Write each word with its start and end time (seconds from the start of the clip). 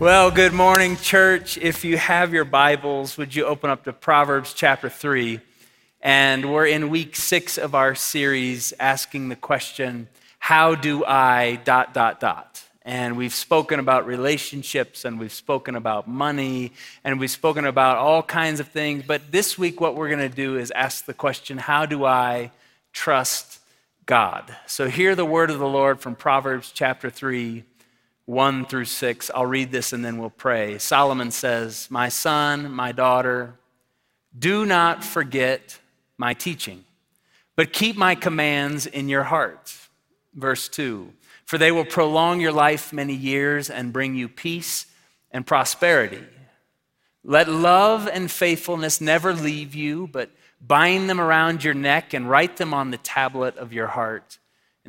Well, 0.00 0.30
good 0.30 0.54
morning, 0.54 0.96
church. 0.96 1.58
If 1.58 1.84
you 1.84 1.98
have 1.98 2.32
your 2.32 2.46
Bibles, 2.46 3.18
would 3.18 3.34
you 3.34 3.44
open 3.44 3.68
up 3.68 3.84
to 3.84 3.92
Proverbs 3.92 4.54
chapter 4.54 4.88
3? 4.88 5.40
And 6.00 6.50
we're 6.50 6.64
in 6.64 6.88
week 6.88 7.14
six 7.16 7.58
of 7.58 7.74
our 7.74 7.94
series 7.94 8.72
asking 8.80 9.28
the 9.28 9.36
question, 9.36 10.08
How 10.38 10.74
do 10.74 11.04
I 11.04 11.60
dot, 11.64 11.92
dot, 11.92 12.18
dot? 12.18 12.64
And 12.80 13.18
we've 13.18 13.34
spoken 13.34 13.78
about 13.78 14.06
relationships 14.06 15.04
and 15.04 15.20
we've 15.20 15.34
spoken 15.34 15.76
about 15.76 16.08
money 16.08 16.72
and 17.04 17.20
we've 17.20 17.30
spoken 17.30 17.66
about 17.66 17.98
all 17.98 18.22
kinds 18.22 18.58
of 18.58 18.68
things. 18.68 19.04
But 19.06 19.30
this 19.30 19.58
week, 19.58 19.82
what 19.82 19.96
we're 19.96 20.08
going 20.08 20.20
to 20.20 20.34
do 20.34 20.56
is 20.56 20.70
ask 20.70 21.04
the 21.04 21.12
question, 21.12 21.58
How 21.58 21.84
do 21.84 22.06
I 22.06 22.52
trust 22.94 23.60
God? 24.06 24.56
So 24.66 24.88
hear 24.88 25.14
the 25.14 25.26
word 25.26 25.50
of 25.50 25.58
the 25.58 25.68
Lord 25.68 26.00
from 26.00 26.14
Proverbs 26.14 26.72
chapter 26.72 27.10
3 27.10 27.64
1 28.30 28.66
through 28.66 28.84
6. 28.84 29.30
I'll 29.34 29.44
read 29.44 29.72
this 29.72 29.92
and 29.92 30.04
then 30.04 30.16
we'll 30.16 30.30
pray. 30.30 30.78
Solomon 30.78 31.32
says, 31.32 31.88
My 31.90 32.08
son, 32.08 32.70
my 32.70 32.92
daughter, 32.92 33.54
do 34.38 34.64
not 34.64 35.02
forget 35.02 35.80
my 36.16 36.32
teaching, 36.32 36.84
but 37.56 37.72
keep 37.72 37.96
my 37.96 38.14
commands 38.14 38.86
in 38.86 39.08
your 39.08 39.24
heart. 39.24 39.74
Verse 40.32 40.68
2 40.68 41.12
For 41.44 41.58
they 41.58 41.72
will 41.72 41.84
prolong 41.84 42.40
your 42.40 42.52
life 42.52 42.92
many 42.92 43.14
years 43.14 43.68
and 43.68 43.92
bring 43.92 44.14
you 44.14 44.28
peace 44.28 44.86
and 45.32 45.44
prosperity. 45.44 46.22
Let 47.24 47.48
love 47.48 48.06
and 48.06 48.30
faithfulness 48.30 49.00
never 49.00 49.34
leave 49.34 49.74
you, 49.74 50.06
but 50.06 50.30
bind 50.60 51.10
them 51.10 51.20
around 51.20 51.64
your 51.64 51.74
neck 51.74 52.14
and 52.14 52.30
write 52.30 52.58
them 52.58 52.74
on 52.74 52.92
the 52.92 52.98
tablet 52.98 53.56
of 53.56 53.72
your 53.72 53.88
heart. 53.88 54.38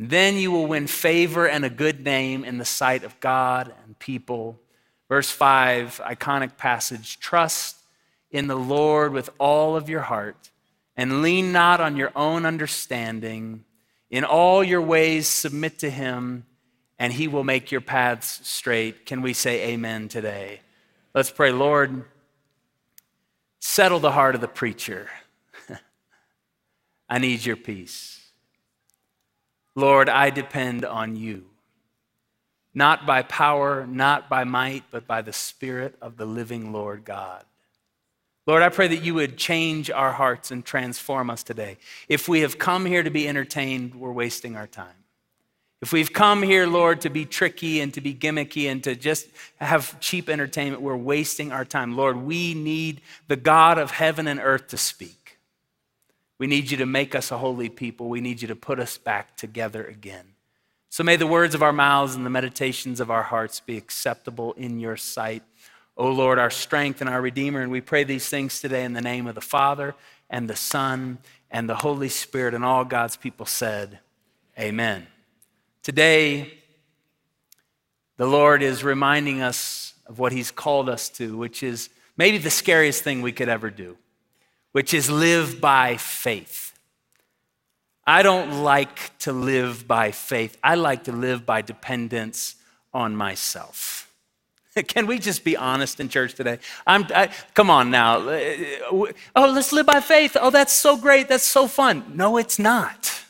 And 0.02 0.10
then 0.10 0.36
you 0.36 0.52
will 0.52 0.66
win 0.66 0.88
favor 0.88 1.48
and 1.48 1.64
a 1.64 1.70
good 1.70 2.04
name 2.04 2.44
in 2.44 2.58
the 2.58 2.66
sight 2.66 3.04
of 3.04 3.20
God 3.20 3.72
and 3.86 4.00
people. 4.00 4.60
Verse 5.08 5.30
5, 5.30 6.02
iconic 6.04 6.58
passage 6.58 7.20
trust 7.20 7.78
in 8.32 8.48
the 8.48 8.56
Lord 8.56 9.14
with 9.14 9.30
all 9.38 9.76
of 9.76 9.90
your 9.90 10.02
heart 10.02 10.50
and 10.98 11.22
lean 11.22 11.52
not 11.52 11.80
on 11.80 11.98
your 11.98 12.12
own 12.16 12.48
understanding. 12.48 13.64
In 14.10 14.24
all 14.24 14.64
your 14.64 14.82
ways, 14.82 15.28
submit 15.28 15.78
to 15.78 15.92
him, 15.92 16.48
and 16.98 17.14
he 17.14 17.28
will 17.28 17.44
make 17.44 17.72
your 17.72 17.80
paths 17.80 18.42
straight. 18.42 19.06
Can 19.06 19.22
we 19.22 19.34
say 19.34 19.70
amen 19.70 20.08
today? 20.08 20.62
Let's 21.14 21.30
pray, 21.30 21.52
Lord, 21.52 22.06
settle 23.60 24.00
the 24.00 24.14
heart 24.14 24.34
of 24.34 24.42
the 24.42 24.48
preacher. 24.48 25.12
I 27.08 27.20
need 27.20 27.46
your 27.46 27.56
peace. 27.56 28.21
Lord, 29.76 30.10
I 30.10 30.30
depend 30.30 30.84
on 30.84 31.16
you, 31.16 31.46
not 32.74 33.06
by 33.06 33.22
power, 33.22 33.86
not 33.88 34.30
by 34.30 34.44
might, 34.44 34.84
but 34.92 35.08
by 35.08 35.22
the 35.22 35.34
Spirit 35.34 35.96
of 36.02 36.18
the 36.18 36.26
living 36.26 36.74
Lord 36.74 37.06
God. 37.06 37.44
Lord, 38.48 38.64
I 38.64 38.70
pray 38.70 38.88
that 38.88 39.04
you 39.04 39.14
would 39.14 39.38
change 39.38 39.92
our 39.92 40.12
hearts 40.12 40.52
and 40.52 40.66
transform 40.66 41.30
us 41.30 41.44
today. 41.44 41.78
If 42.10 42.28
we 42.28 42.42
have 42.42 42.58
come 42.58 42.86
here 42.86 43.04
to 43.04 43.12
be 43.12 43.28
entertained, 43.28 43.96
we're 43.96 44.12
wasting 44.12 44.56
our 44.56 44.68
time. 44.68 44.88
If 45.82 45.92
we've 45.92 46.12
come 46.14 46.44
here, 46.44 46.68
Lord, 46.68 47.02
to 47.02 47.10
be 47.10 47.26
tricky 47.26 47.80
and 47.80 47.94
to 47.94 48.02
be 48.02 48.14
gimmicky 48.14 48.70
and 48.70 48.84
to 48.84 48.96
just 48.96 49.28
have 49.58 50.00
cheap 50.00 50.30
entertainment, 50.30 50.82
we're 50.82 50.96
wasting 50.96 51.52
our 51.52 51.66
time. 51.66 51.96
Lord, 51.96 52.18
we 52.18 52.54
need 52.54 53.02
the 53.28 53.36
God 53.36 53.78
of 53.80 53.92
heaven 53.92 54.28
and 54.28 54.40
earth 54.40 54.68
to 54.70 54.78
speak. 54.78 55.21
We 56.42 56.48
need 56.48 56.72
you 56.72 56.78
to 56.78 56.88
make 56.88 57.14
us 57.14 57.30
a 57.30 57.38
holy 57.38 57.70
people. 57.70 58.10
We 58.10 58.20
need 58.20 58.42
you 58.42 58.48
to 58.48 58.56
put 58.56 58.80
us 58.80 58.98
back 58.98 59.38
together 59.38 59.86
again. 59.86 60.26
So 60.90 61.04
may 61.04 61.16
the 61.16 61.28
words 61.28 61.54
of 61.54 61.62
our 61.62 61.72
mouths 61.72 62.16
and 62.16 62.26
the 62.26 62.32
meditations 62.32 63.00
of 63.00 63.12
our 63.12 63.22
hearts 63.22 63.60
be 63.60 63.78
acceptable 63.78 64.54
in 64.54 64.80
your 64.80 64.98
sight. 64.98 65.44
O 65.96 66.10
Lord, 66.10 66.40
our 66.40 66.50
strength 66.50 67.00
and 67.00 67.08
our 67.08 67.22
Redeemer. 67.22 67.62
And 67.62 67.72
we 67.72 67.80
pray 67.80 68.04
these 68.04 68.28
things 68.28 68.60
today 68.60 68.84
in 68.84 68.94
the 68.94 69.02
name 69.02 69.28
of 69.28 69.36
the 69.36 69.40
Father 69.40 69.94
and 70.32 70.50
the 70.50 70.56
Son 70.56 71.20
and 71.52 71.70
the 71.70 71.76
Holy 71.76 72.10
Spirit. 72.10 72.56
And 72.56 72.66
all 72.66 72.86
God's 72.86 73.18
people 73.18 73.46
said, 73.46 74.00
Amen. 74.60 75.06
Today, 75.84 76.56
the 78.18 78.26
Lord 78.26 78.64
is 78.64 78.84
reminding 78.84 79.44
us 79.44 79.94
of 80.08 80.18
what 80.18 80.32
He's 80.32 80.50
called 80.50 80.90
us 80.90 81.08
to, 81.10 81.38
which 81.38 81.62
is 81.62 81.92
maybe 82.18 82.40
the 82.40 82.50
scariest 82.50 83.04
thing 83.04 83.22
we 83.22 83.32
could 83.32 83.48
ever 83.48 83.70
do 83.70 83.96
which 84.72 84.94
is 84.94 85.10
live 85.10 85.60
by 85.62 85.98
faith. 85.98 86.74
I 88.06 88.24
don't 88.24 88.64
like 88.64 89.18
to 89.20 89.32
live 89.32 89.88
by 89.88 90.12
faith. 90.12 90.58
I 90.64 90.76
like 90.76 91.04
to 91.06 91.12
live 91.12 91.46
by 91.46 91.62
dependence 91.62 92.56
on 92.94 93.16
myself. 93.16 94.12
Can 94.88 95.06
we 95.08 95.20
just 95.20 95.44
be 95.44 95.56
honest 95.58 96.00
in 96.00 96.10
church 96.10 96.34
today? 96.34 96.60
I'm, 96.88 97.06
I, 97.14 97.30
come 97.54 97.70
on 97.70 97.92
now. 97.92 98.20
Uh, 98.28 98.56
oh, 98.92 99.52
let's 99.52 99.72
live 99.72 99.86
by 99.86 100.00
faith. 100.00 100.38
Oh, 100.40 100.50
that's 100.50 100.74
so 100.74 100.98
great. 100.98 101.28
That's 101.28 101.48
so 101.48 101.68
fun. 101.68 102.04
No, 102.16 102.38
it's 102.38 102.58
not. 102.58 103.24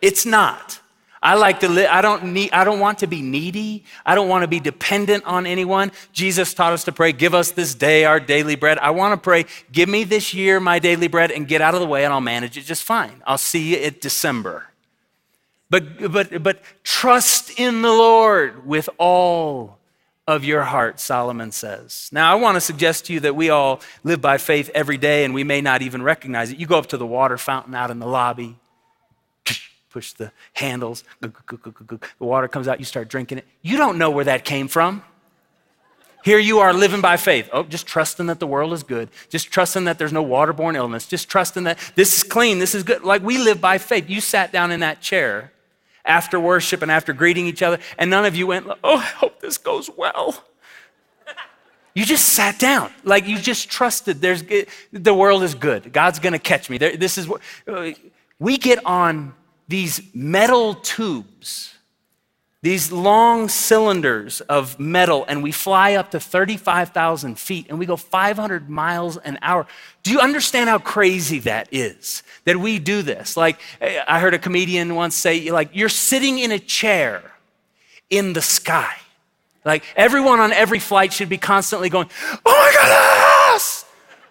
It's 0.00 0.24
not. 0.24 0.80
I 1.22 1.34
like 1.34 1.60
to 1.60 1.68
live, 1.68 1.88
I 1.90 2.00
don't 2.00 2.32
need, 2.32 2.52
I 2.52 2.64
don't 2.64 2.80
want 2.80 2.98
to 3.00 3.06
be 3.06 3.22
needy. 3.22 3.84
I 4.06 4.14
don't 4.14 4.28
want 4.28 4.42
to 4.42 4.48
be 4.48 4.60
dependent 4.60 5.24
on 5.24 5.46
anyone. 5.46 5.92
Jesus 6.12 6.54
taught 6.54 6.72
us 6.72 6.84
to 6.84 6.92
pray, 6.92 7.12
give 7.12 7.34
us 7.34 7.50
this 7.50 7.74
day 7.74 8.04
our 8.04 8.20
daily 8.20 8.54
bread. 8.54 8.78
I 8.78 8.90
want 8.90 9.12
to 9.12 9.16
pray, 9.16 9.46
give 9.72 9.88
me 9.88 10.04
this 10.04 10.32
year 10.32 10.60
my 10.60 10.78
daily 10.78 11.08
bread 11.08 11.30
and 11.30 11.48
get 11.48 11.60
out 11.60 11.74
of 11.74 11.80
the 11.80 11.86
way 11.86 12.04
and 12.04 12.12
I'll 12.12 12.20
manage 12.20 12.56
it 12.56 12.62
just 12.62 12.84
fine. 12.84 13.22
I'll 13.26 13.38
see 13.38 13.74
you 13.74 13.84
at 13.84 14.00
December. 14.00 14.66
But, 15.70 16.12
but, 16.12 16.42
but 16.42 16.62
trust 16.82 17.58
in 17.58 17.82
the 17.82 17.92
Lord 17.92 18.66
with 18.66 18.88
all 18.98 19.78
of 20.28 20.44
your 20.44 20.62
heart, 20.62 21.00
Solomon 21.00 21.50
says. 21.52 22.10
Now, 22.12 22.30
I 22.30 22.34
want 22.36 22.56
to 22.56 22.60
suggest 22.60 23.06
to 23.06 23.14
you 23.14 23.20
that 23.20 23.34
we 23.34 23.48
all 23.48 23.80
live 24.04 24.20
by 24.20 24.36
faith 24.36 24.70
every 24.74 24.98
day 24.98 25.24
and 25.24 25.32
we 25.32 25.42
may 25.42 25.60
not 25.62 25.80
even 25.80 26.02
recognize 26.02 26.50
it. 26.50 26.58
You 26.58 26.66
go 26.66 26.78
up 26.78 26.86
to 26.86 26.98
the 26.98 27.06
water 27.06 27.38
fountain 27.38 27.74
out 27.74 27.90
in 27.90 27.98
the 27.98 28.06
lobby, 28.06 28.56
push 29.90 30.12
the 30.12 30.32
handles, 30.52 31.04
the 31.20 31.32
water 32.18 32.48
comes 32.48 32.68
out, 32.68 32.78
you 32.78 32.84
start 32.84 33.08
drinking 33.08 33.38
it. 33.38 33.46
You 33.62 33.76
don't 33.76 33.98
know 33.98 34.10
where 34.10 34.24
that 34.24 34.44
came 34.44 34.68
from. 34.68 35.02
Here 36.24 36.38
you 36.38 36.58
are 36.58 36.72
living 36.74 37.00
by 37.00 37.16
faith. 37.16 37.48
Oh, 37.52 37.62
just 37.62 37.86
trusting 37.86 38.26
that 38.26 38.40
the 38.40 38.46
world 38.46 38.72
is 38.72 38.82
good. 38.82 39.08
Just 39.28 39.50
trusting 39.50 39.84
that 39.84 39.98
there's 39.98 40.12
no 40.12 40.24
waterborne 40.24 40.74
illness. 40.74 41.06
Just 41.06 41.28
trusting 41.28 41.64
that 41.64 41.78
this 41.94 42.16
is 42.16 42.22
clean, 42.22 42.58
this 42.58 42.74
is 42.74 42.82
good. 42.82 43.02
Like 43.02 43.22
we 43.22 43.38
live 43.38 43.60
by 43.60 43.78
faith. 43.78 44.10
You 44.10 44.20
sat 44.20 44.52
down 44.52 44.70
in 44.70 44.80
that 44.80 45.00
chair 45.00 45.52
after 46.04 46.40
worship 46.40 46.82
and 46.82 46.90
after 46.90 47.12
greeting 47.12 47.46
each 47.46 47.62
other, 47.62 47.78
and 47.98 48.10
none 48.10 48.24
of 48.24 48.34
you 48.34 48.46
went, 48.46 48.66
Oh, 48.82 48.96
I 48.96 49.04
hope 49.04 49.40
this 49.40 49.58
goes 49.58 49.88
well. 49.96 50.44
You 51.94 52.04
just 52.04 52.28
sat 52.28 52.58
down. 52.58 52.92
Like 53.04 53.26
you 53.26 53.38
just 53.38 53.70
trusted 53.70 54.20
there's, 54.20 54.44
the 54.92 55.14
world 55.14 55.42
is 55.42 55.54
good. 55.54 55.92
God's 55.92 56.18
going 56.18 56.32
to 56.32 56.38
catch 56.38 56.70
me. 56.70 56.78
This 56.78 57.18
is 57.18 57.26
what 57.26 57.40
uh, 57.66 57.90
we 58.38 58.56
get 58.56 58.84
on 58.86 59.34
these 59.68 60.00
metal 60.14 60.74
tubes, 60.74 61.74
these 62.62 62.90
long 62.90 63.48
cylinders 63.48 64.40
of 64.42 64.80
metal, 64.80 65.24
and 65.28 65.42
we 65.42 65.52
fly 65.52 65.94
up 65.94 66.10
to 66.10 66.18
35,000 66.18 67.38
feet 67.38 67.66
and 67.68 67.78
we 67.78 67.86
go 67.86 67.96
500 67.96 68.68
miles 68.68 69.16
an 69.18 69.38
hour. 69.42 69.66
Do 70.02 70.10
you 70.10 70.20
understand 70.20 70.68
how 70.68 70.78
crazy 70.78 71.38
that 71.40 71.68
is? 71.70 72.22
That 72.44 72.56
we 72.56 72.78
do 72.78 73.02
this? 73.02 73.36
Like, 73.36 73.60
eh, 73.80 74.02
I 74.08 74.18
heard 74.18 74.34
a 74.34 74.38
comedian 74.38 74.94
once 74.94 75.14
say, 75.14 75.50
like, 75.50 75.70
you're 75.72 75.88
sitting 75.88 76.38
in 76.38 76.50
a 76.50 76.58
chair 76.58 77.22
in 78.10 78.32
the 78.32 78.42
sky. 78.42 78.94
Like, 79.64 79.84
everyone 79.96 80.40
on 80.40 80.52
every 80.52 80.78
flight 80.78 81.12
should 81.12 81.28
be 81.28 81.38
constantly 81.38 81.90
going, 81.90 82.08
oh 82.46 82.52
my 82.52 82.70
goodness! 82.72 82.90
Ah! 82.90 83.37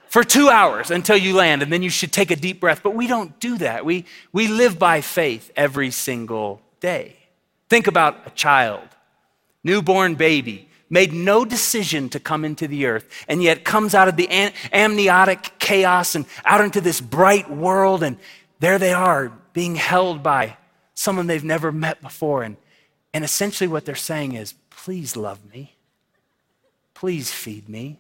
For 0.09 0.23
two 0.23 0.49
hours 0.49 0.91
until 0.91 1.17
you 1.17 1.35
land, 1.35 1.61
and 1.61 1.71
then 1.71 1.83
you 1.83 1.89
should 1.89 2.11
take 2.11 2.31
a 2.31 2.35
deep 2.35 2.59
breath. 2.59 2.81
But 2.83 2.95
we 2.95 3.07
don't 3.07 3.39
do 3.39 3.57
that. 3.57 3.85
We, 3.85 4.05
we 4.31 4.47
live 4.47 4.79
by 4.79 5.01
faith 5.01 5.51
every 5.55 5.91
single 5.91 6.61
day. 6.79 7.15
Think 7.69 7.87
about 7.87 8.25
a 8.25 8.29
child, 8.31 8.87
newborn 9.63 10.15
baby, 10.15 10.69
made 10.89 11.13
no 11.13 11.43
decision 11.43 12.09
to 12.09 12.19
come 12.19 12.45
into 12.45 12.67
the 12.67 12.85
earth, 12.85 13.25
and 13.27 13.43
yet 13.43 13.65
comes 13.65 13.93
out 13.93 14.07
of 14.07 14.15
the 14.15 14.29
amniotic 14.71 15.59
chaos 15.59 16.15
and 16.15 16.25
out 16.45 16.61
into 16.61 16.79
this 16.81 17.01
bright 17.01 17.49
world, 17.51 18.03
and 18.03 18.17
there 18.59 18.79
they 18.79 18.93
are 18.93 19.33
being 19.53 19.75
held 19.75 20.23
by 20.23 20.57
someone 20.93 21.27
they've 21.27 21.43
never 21.43 21.71
met 21.71 22.01
before. 22.01 22.43
And, 22.43 22.57
and 23.13 23.23
essentially, 23.23 23.67
what 23.67 23.85
they're 23.85 23.95
saying 23.95 24.33
is, 24.33 24.53
Please 24.87 25.17
love 25.17 25.43
me. 25.53 25.75
Please 26.93 27.29
feed 27.29 27.67
me. 27.67 27.99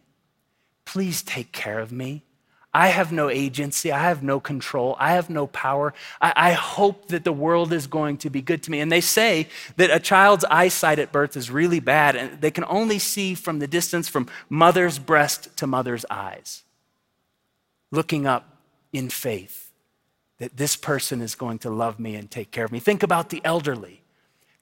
Please 0.87 1.21
take 1.21 1.51
care 1.51 1.79
of 1.79 1.91
me. 1.91 2.23
I 2.73 2.87
have 2.87 3.11
no 3.11 3.29
agency. 3.29 3.91
I 3.91 3.99
have 4.03 4.23
no 4.23 4.39
control. 4.39 4.95
I 4.99 5.11
have 5.11 5.29
no 5.29 5.45
power. 5.47 5.93
I, 6.21 6.31
I, 6.33 6.51
hope 6.53 7.09
that 7.09 7.25
the 7.25 7.33
world 7.33 7.73
is 7.73 7.87
going 7.87 8.17
to 8.19 8.29
be 8.29 8.41
good 8.41 8.63
to 8.63 8.71
me. 8.71 8.79
And 8.79 8.89
they 8.89 9.01
say 9.01 9.49
that 9.75 9.89
a 9.89 9.99
child's 9.99 10.45
eyesight 10.45 10.97
at 10.97 11.11
birth 11.11 11.35
is 11.35 11.51
really 11.51 11.81
bad, 11.81 12.15
and 12.15 12.39
they 12.39 12.51
can 12.51 12.63
only 12.69 12.99
see 12.99 13.35
from 13.35 13.59
the 13.59 13.67
distance 13.67 14.07
from 14.07 14.29
mother's 14.47 14.97
breast 14.97 15.57
to 15.57 15.67
mother's 15.67 16.05
eyes, 16.09 16.63
looking 17.91 18.25
up 18.25 18.57
in 18.93 19.09
faith 19.09 19.73
that 20.37 20.55
this 20.55 20.77
person 20.77 21.21
is 21.21 21.35
going 21.35 21.59
to 21.59 21.69
love 21.69 21.99
me 21.99 22.15
and 22.15 22.31
take 22.31 22.51
care 22.51 22.63
of 22.63 22.71
me. 22.71 22.79
Think 22.79 23.03
about 23.03 23.27
the 23.27 23.41
elderly 23.43 24.03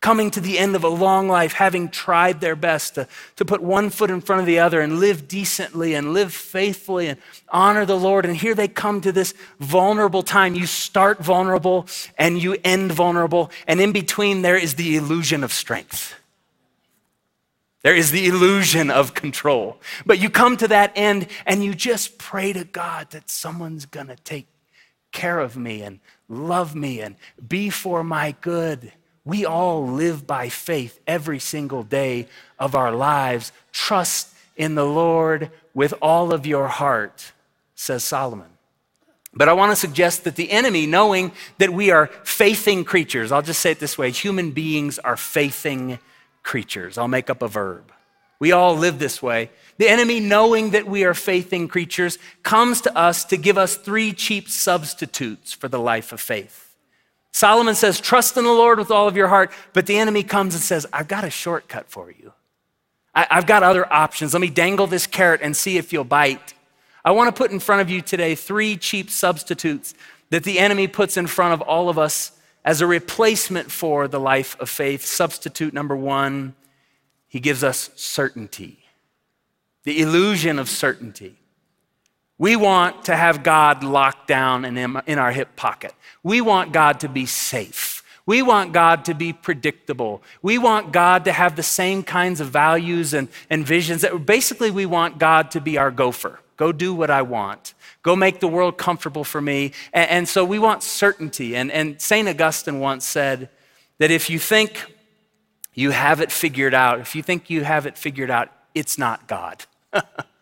coming 0.05 0.29
to 0.29 0.39
the 0.39 0.59
end 0.59 0.75
of 0.75 0.83
a 0.83 0.87
long 0.87 1.27
life, 1.27 1.53
having 1.53 1.89
tried 1.89 2.39
their 2.39 2.55
best 2.55 2.93
to, 2.93 3.07
to 3.35 3.43
put 3.43 3.59
one 3.59 3.89
foot 3.89 4.11
in 4.11 4.21
front 4.21 4.39
of 4.39 4.45
the 4.45 4.59
other 4.59 4.79
and 4.79 4.99
live 4.99 5.27
decently 5.27 5.95
and 5.95 6.13
live 6.13 6.31
faithfully 6.31 7.07
and 7.07 7.19
honor 7.49 7.87
the 7.87 7.97
Lord. 7.97 8.23
And 8.23 8.37
here 8.37 8.53
they 8.53 8.67
come 8.67 9.01
to 9.01 9.11
this 9.11 9.33
vulnerable 9.59 10.21
time. 10.21 10.53
You 10.53 10.67
start 10.67 11.23
vulnerable 11.23 11.87
and 12.19 12.39
you 12.39 12.55
end 12.63 12.91
vulnerable. 12.91 13.49
And 13.65 13.81
in 13.81 13.93
between, 13.93 14.43
there 14.43 14.55
is 14.55 14.75
the 14.75 14.95
illusion 14.95 15.43
of 15.43 15.51
strength. 15.51 16.13
There 17.81 17.95
is 17.95 18.11
the 18.11 18.27
illusion 18.27 18.91
of 18.91 19.15
control. 19.15 19.79
But 20.05 20.19
you 20.19 20.29
come 20.29 20.55
to 20.57 20.67
that 20.67 20.91
end 20.95 21.29
and 21.47 21.63
you 21.63 21.73
just 21.73 22.19
pray 22.19 22.53
to 22.53 22.63
God 22.63 23.09
that 23.09 23.31
someone's 23.31 23.87
going 23.87 24.07
to 24.07 24.17
take 24.17 24.45
care 25.11 25.39
of 25.39 25.57
me 25.57 25.81
and 25.81 25.99
love 26.29 26.75
me 26.75 27.01
and 27.01 27.15
be 27.47 27.71
for 27.71 28.03
my 28.03 28.35
good. 28.41 28.91
We 29.25 29.43
all 29.43 29.87
live 29.87 30.27
by 30.27 30.49
faith 30.49 30.99
every 31.07 31.39
single 31.39 31.83
day 31.83 32.27
of 32.59 32.75
our 32.75 32.91
lives. 32.93 33.51
Trust 33.73 34.29
in 34.55 34.75
the 34.75 34.85
Lord 34.85 35.49
with 35.73 35.93
all 36.01 36.31
of 36.31 36.45
your 36.45 36.67
heart, 36.67 37.33
says 37.73 38.03
Solomon. 38.03 38.47
But 39.33 39.49
I 39.49 39.53
want 39.53 39.71
to 39.71 39.75
suggest 39.75 40.23
that 40.23 40.37
the 40.37 40.51
enemy, 40.51 40.85
knowing 40.85 41.33
that 41.57 41.71
we 41.71 41.91
are 41.91 42.07
faithing 42.23 42.85
creatures, 42.85 43.31
I'll 43.31 43.41
just 43.41 43.59
say 43.59 43.71
it 43.71 43.79
this 43.79 43.97
way 43.97 44.11
human 44.11 44.51
beings 44.51 44.97
are 44.99 45.17
faithing 45.17 45.99
creatures. 46.43 46.97
I'll 46.97 47.09
make 47.09 47.29
up 47.29 47.41
a 47.41 47.47
verb. 47.47 47.91
We 48.39 48.51
all 48.51 48.77
live 48.77 48.99
this 48.99 49.21
way. 49.21 49.49
The 49.77 49.89
enemy, 49.89 50.19
knowing 50.19 50.69
that 50.69 50.85
we 50.85 51.03
are 51.03 51.13
faithing 51.13 51.67
creatures, 51.67 52.17
comes 52.43 52.81
to 52.81 52.95
us 52.95 53.25
to 53.25 53.37
give 53.37 53.57
us 53.57 53.75
three 53.75 54.13
cheap 54.13 54.47
substitutes 54.49 55.51
for 55.51 55.67
the 55.67 55.79
life 55.79 56.13
of 56.13 56.21
faith. 56.21 56.64
Solomon 57.35 57.75
says, 57.75 57.99
Trust 57.99 58.37
in 58.37 58.45
the 58.45 58.53
Lord 58.53 58.79
with 58.79 58.89
all 58.89 59.09
of 59.09 59.17
your 59.17 59.27
heart, 59.27 59.51
but 59.73 59.87
the 59.87 59.97
enemy 59.97 60.23
comes 60.23 60.53
and 60.55 60.63
says, 60.63 60.87
I've 60.93 61.09
got 61.09 61.25
a 61.25 61.29
shortcut 61.29 61.89
for 61.89 62.09
you. 62.09 62.31
I, 63.13 63.27
have 63.29 63.45
got 63.45 63.61
other 63.61 63.91
options. 63.91 64.33
Let 64.33 64.39
me 64.39 64.49
dangle 64.49 64.87
this 64.87 65.05
carrot 65.05 65.41
and 65.43 65.53
see 65.53 65.77
if 65.77 65.91
you'll 65.91 66.05
bite. 66.05 66.53
I 67.03 67.11
want 67.11 67.27
to 67.27 67.37
put 67.37 67.51
in 67.51 67.59
front 67.59 67.81
of 67.81 67.89
you 67.89 67.99
today 67.99 68.35
three 68.35 68.77
cheap 68.77 69.09
substitutes 69.09 69.95
that 70.29 70.45
the 70.45 70.59
enemy 70.59 70.87
puts 70.87 71.17
in 71.17 71.27
front 71.27 71.53
of 71.53 71.59
all 71.59 71.89
of 71.89 71.99
us 71.99 72.31
as 72.63 72.79
a 72.79 72.87
replacement 72.87 73.69
for 73.69 74.07
the 74.07 74.19
life 74.19 74.57
of 74.61 74.69
faith. 74.69 75.03
Substitute 75.03 75.73
number 75.73 75.93
one, 75.95 76.55
he 77.27 77.41
gives 77.41 77.65
us 77.65 77.89
certainty, 77.97 78.79
the 79.83 80.01
illusion 80.01 80.57
of 80.57 80.69
certainty. 80.69 81.37
We 82.37 82.55
want 82.55 83.05
to 83.05 83.15
have 83.15 83.43
God 83.43 83.83
locked 83.83 84.27
down 84.27 84.65
and 84.65 84.77
in 85.07 85.19
our 85.19 85.31
hip 85.31 85.55
pocket. 85.55 85.93
We 86.21 86.41
want 86.41 86.73
God 86.73 86.99
to 87.01 87.09
be 87.09 87.25
safe. 87.25 88.03
We 88.25 88.41
want 88.41 88.73
God 88.73 89.05
to 89.05 89.13
be 89.13 89.31
predictable. 89.33 90.23
We 90.41 90.57
want 90.57 90.91
God 90.91 91.25
to 91.25 91.31
have 91.31 91.55
the 91.55 91.63
same 91.63 92.03
kinds 92.03 92.41
of 92.41 92.49
values 92.49 93.13
and, 93.13 93.29
and 93.49 93.65
visions. 93.65 94.01
That 94.01 94.25
basically, 94.25 94.71
we 94.71 94.85
want 94.85 95.19
God 95.19 95.51
to 95.51 95.61
be 95.61 95.77
our 95.77 95.91
gopher. 95.91 96.39
Go 96.57 96.71
do 96.71 96.93
what 96.93 97.11
I 97.11 97.21
want. 97.21 97.73
Go 98.01 98.15
make 98.15 98.39
the 98.39 98.47
world 98.47 98.77
comfortable 98.77 99.23
for 99.23 99.41
me. 99.41 99.73
And, 99.93 100.09
and 100.09 100.29
so 100.29 100.43
we 100.43 100.57
want 100.57 100.81
certainty. 100.83 101.55
And, 101.55 101.71
and 101.71 102.01
St. 102.01 102.27
Augustine 102.27 102.79
once 102.79 103.05
said 103.05 103.49
that 103.99 104.09
if 104.09 104.29
you 104.29 104.39
think 104.39 104.91
you 105.73 105.91
have 105.91 106.19
it 106.19 106.31
figured 106.31 106.73
out, 106.73 106.99
if 106.99 107.15
you 107.15 107.21
think 107.21 107.49
you 107.49 107.63
have 107.63 107.85
it 107.85 107.97
figured 107.97 108.31
out, 108.31 108.49
it's 108.73 108.97
not 108.97 109.27
God. 109.27 109.65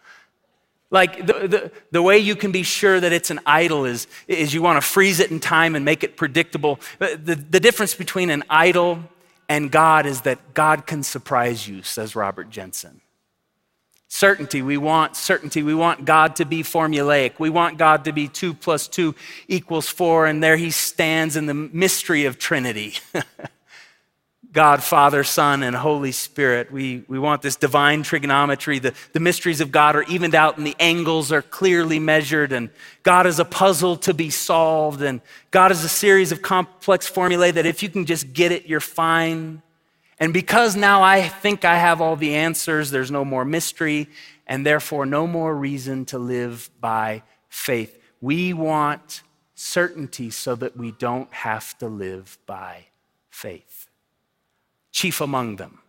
like 0.94 1.26
the, 1.26 1.34
the, 1.48 1.72
the, 1.92 2.02
way 2.04 2.20
you 2.20 2.36
can 2.36 2.52
be 2.52 2.62
sure 2.62 3.00
that 3.00 3.12
it's 3.12 3.32
an 3.32 3.40
idol 3.48 3.84
is, 3.84 4.06
is 4.28 4.54
you 4.54 4.62
want 4.62 4.78
to 4.78 4.88
freeze 4.88 5.20
it 5.20 5.32
in 5.32 5.40
time 5.40 5.76
and 5.76 5.84
make 5.84 6.04
it 6.04 6.16
predictable. 6.16 6.80
Uh, 7.02 7.10
the, 7.22 7.34
the 7.34 7.60
difference 7.60 7.96
between 7.96 8.30
an 8.30 8.44
idol 8.48 9.00
and 9.50 9.72
God 9.72 10.06
is 10.06 10.22
that 10.22 10.54
God 10.54 10.86
can 10.86 11.02
surprise 11.02 11.68
you, 11.68 11.82
says 11.82 12.16
Robert 12.16 12.52
Jenson. 12.52 13.02
Certainty. 14.08 14.62
We 14.62 14.78
want 14.78 15.16
certainty. 15.16 15.64
We 15.64 15.74
want 15.74 16.06
God 16.06 16.36
to 16.36 16.46
be 16.46 16.62
formulaic. 16.62 17.40
We 17.40 17.50
want 17.50 17.80
God 17.80 18.06
to 18.06 18.12
be 18.12 18.28
two 18.28 18.54
plus 18.54 18.88
two 18.88 19.16
equals 19.48 19.90
four, 19.90 20.28
and 20.28 20.44
there 20.44 20.58
he 20.58 20.70
stands 20.70 21.36
in 21.36 21.48
the 21.48 21.56
mystery 21.56 22.26
of 22.26 22.38
Trinity. 22.38 22.94
God, 24.54 24.84
Father, 24.84 25.24
Son, 25.24 25.64
and 25.64 25.76
Holy 25.76 26.12
Spirit. 26.12 26.72
We, 26.72 27.04
we 27.08 27.18
want 27.18 27.42
this 27.42 27.56
divine 27.56 28.04
trigonometry. 28.04 28.78
The, 28.78 28.94
the 29.12 29.20
mysteries 29.20 29.62
of 29.62 29.72
God 29.72 29.96
are 29.96 30.04
evened 30.04 30.36
out 30.36 30.60
and 30.60 30.68
the 30.68 30.76
angles 30.80 31.32
are 31.32 31.42
clearly 31.42 31.98
measured. 31.98 32.52
And 32.52 32.70
God 33.02 33.26
is 33.26 33.40
a 33.40 33.46
puzzle 33.46 33.98
to 33.98 34.14
be 34.14 34.30
solved. 34.30 35.02
And 35.02 35.22
God 35.50 35.72
is 35.72 35.84
a 35.84 35.90
series 35.90 36.32
of 36.32 36.44
complex 36.44 37.08
formulae 37.08 37.50
that 37.50 37.66
if 37.66 37.82
you 37.82 37.90
can 37.90 38.06
just 38.06 38.32
get 38.32 38.52
it, 38.52 38.68
you're 38.68 38.80
fine. 38.80 39.64
And 40.20 40.32
because 40.32 40.76
now 40.76 41.02
I 41.02 41.28
think 41.28 41.66
I 41.66 41.78
have 41.78 42.00
all 42.00 42.16
the 42.16 42.36
answers, 42.36 42.92
there's 42.92 43.10
no 43.10 43.26
more 43.26 43.46
mystery, 43.46 44.08
and 44.46 44.64
therefore 44.64 45.08
no 45.08 45.26
more 45.26 45.56
reason 45.56 46.06
to 46.06 46.20
live 46.20 46.70
by 46.80 47.24
faith. 47.50 48.00
We 48.22 48.54
want 48.54 49.24
certainty 49.56 50.30
so 50.30 50.56
that 50.56 50.78
we 50.78 50.92
don't 50.92 51.34
have 51.34 51.76
to 51.80 51.88
live 51.88 52.38
by 52.46 52.86
faith. 53.32 53.73
Chief 54.94 55.20
among 55.20 55.58
them, 55.58 55.80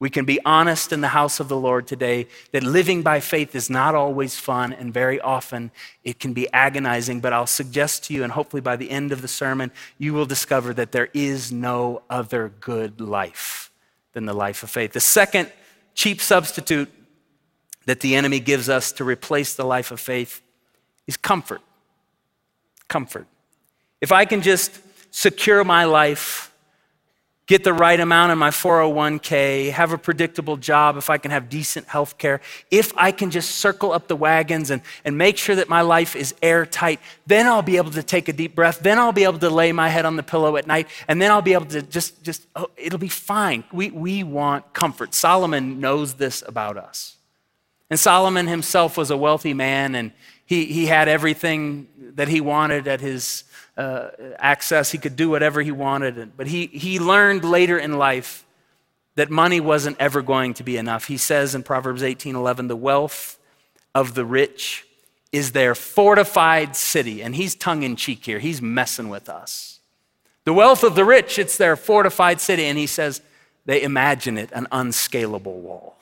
we 0.00 0.10
can 0.10 0.24
be 0.24 0.40
honest 0.44 0.92
in 0.92 1.00
the 1.00 1.08
house 1.08 1.38
of 1.38 1.46
the 1.48 1.56
Lord 1.56 1.86
today 1.86 2.26
that 2.50 2.64
living 2.64 3.02
by 3.02 3.20
faith 3.20 3.54
is 3.54 3.70
not 3.70 3.94
always 3.94 4.36
fun, 4.36 4.72
and 4.72 4.92
very 4.92 5.20
often 5.20 5.70
it 6.02 6.18
can 6.18 6.32
be 6.32 6.52
agonizing. 6.52 7.20
But 7.20 7.32
I'll 7.32 7.46
suggest 7.46 8.04
to 8.06 8.14
you, 8.14 8.24
and 8.24 8.32
hopefully 8.32 8.62
by 8.62 8.74
the 8.74 8.90
end 8.90 9.12
of 9.12 9.22
the 9.22 9.28
sermon, 9.28 9.70
you 9.98 10.12
will 10.12 10.26
discover 10.26 10.74
that 10.74 10.90
there 10.90 11.08
is 11.14 11.52
no 11.52 12.02
other 12.10 12.52
good 12.58 13.00
life 13.00 13.70
than 14.12 14.26
the 14.26 14.34
life 14.34 14.64
of 14.64 14.70
faith. 14.70 14.92
The 14.92 14.98
second 14.98 15.52
cheap 15.94 16.20
substitute 16.20 16.90
that 17.84 18.00
the 18.00 18.16
enemy 18.16 18.40
gives 18.40 18.68
us 18.68 18.92
to 18.92 19.04
replace 19.04 19.54
the 19.54 19.64
life 19.64 19.90
of 19.90 20.00
faith 20.00 20.42
is 21.06 21.16
comfort. 21.16 21.60
Comfort. 22.88 23.26
If 24.00 24.10
I 24.10 24.24
can 24.24 24.42
just 24.42 24.80
secure 25.12 25.62
my 25.62 25.84
life, 25.84 26.51
get 27.52 27.64
the 27.64 27.72
right 27.74 28.00
amount 28.00 28.32
in 28.32 28.38
my 28.38 28.48
401k, 28.48 29.72
have 29.72 29.92
a 29.92 29.98
predictable 29.98 30.56
job, 30.56 30.96
if 30.96 31.10
I 31.10 31.18
can 31.18 31.30
have 31.30 31.50
decent 31.50 31.86
health 31.86 32.16
care, 32.16 32.40
if 32.70 32.96
I 32.96 33.12
can 33.12 33.30
just 33.30 33.56
circle 33.56 33.92
up 33.92 34.08
the 34.08 34.16
wagons 34.16 34.70
and, 34.70 34.80
and 35.04 35.18
make 35.18 35.36
sure 35.36 35.54
that 35.56 35.68
my 35.68 35.82
life 35.82 36.16
is 36.16 36.34
airtight, 36.40 36.98
then 37.26 37.46
I'll 37.46 37.60
be 37.60 37.76
able 37.76 37.90
to 37.90 38.02
take 38.02 38.28
a 38.28 38.32
deep 38.32 38.54
breath. 38.54 38.80
Then 38.80 38.98
I'll 38.98 39.12
be 39.12 39.24
able 39.24 39.38
to 39.38 39.50
lay 39.50 39.70
my 39.72 39.90
head 39.90 40.06
on 40.06 40.16
the 40.16 40.22
pillow 40.22 40.56
at 40.56 40.66
night, 40.66 40.88
and 41.08 41.20
then 41.20 41.30
I'll 41.30 41.42
be 41.42 41.52
able 41.52 41.66
to 41.66 41.82
just, 41.82 42.22
just 42.24 42.46
oh, 42.56 42.70
it'll 42.74 42.98
be 42.98 43.10
fine. 43.10 43.64
We, 43.70 43.90
we 43.90 44.22
want 44.22 44.72
comfort. 44.72 45.12
Solomon 45.12 45.78
knows 45.78 46.14
this 46.14 46.42
about 46.46 46.78
us. 46.78 47.18
And 47.90 48.00
Solomon 48.00 48.46
himself 48.46 48.96
was 48.96 49.10
a 49.10 49.16
wealthy 49.18 49.52
man, 49.52 49.94
and 49.94 50.12
he, 50.46 50.64
he 50.64 50.86
had 50.86 51.06
everything 51.06 51.86
that 52.14 52.28
he 52.28 52.40
wanted 52.40 52.88
at 52.88 53.02
his 53.02 53.44
uh, 53.76 54.08
access. 54.38 54.90
He 54.90 54.98
could 54.98 55.16
do 55.16 55.30
whatever 55.30 55.62
he 55.62 55.72
wanted. 55.72 56.36
But 56.36 56.46
he, 56.46 56.66
he 56.66 56.98
learned 56.98 57.44
later 57.44 57.78
in 57.78 57.98
life 57.98 58.44
that 59.14 59.30
money 59.30 59.60
wasn't 59.60 59.96
ever 60.00 60.22
going 60.22 60.54
to 60.54 60.62
be 60.62 60.76
enough. 60.76 61.06
He 61.06 61.16
says 61.16 61.54
in 61.54 61.62
Proverbs 61.62 62.02
18:11, 62.02 62.68
"The 62.68 62.76
wealth 62.76 63.38
of 63.94 64.14
the 64.14 64.24
rich 64.24 64.86
is 65.32 65.52
their 65.52 65.74
fortified 65.74 66.76
city." 66.76 67.22
And 67.22 67.36
he's 67.36 67.54
tongue 67.54 67.82
in 67.82 67.96
cheek 67.96 68.24
here. 68.24 68.38
He's 68.38 68.62
messing 68.62 69.08
with 69.08 69.28
us. 69.28 69.80
The 70.44 70.52
wealth 70.52 70.82
of 70.82 70.94
the 70.94 71.04
rich, 71.04 71.38
it's 71.38 71.56
their 71.56 71.76
fortified 71.76 72.40
city. 72.40 72.64
And 72.64 72.78
he 72.78 72.86
says, 72.86 73.20
they 73.64 73.82
imagine 73.82 74.38
it 74.38 74.50
an 74.52 74.66
unscalable 74.72 75.60
wall. 75.60 75.96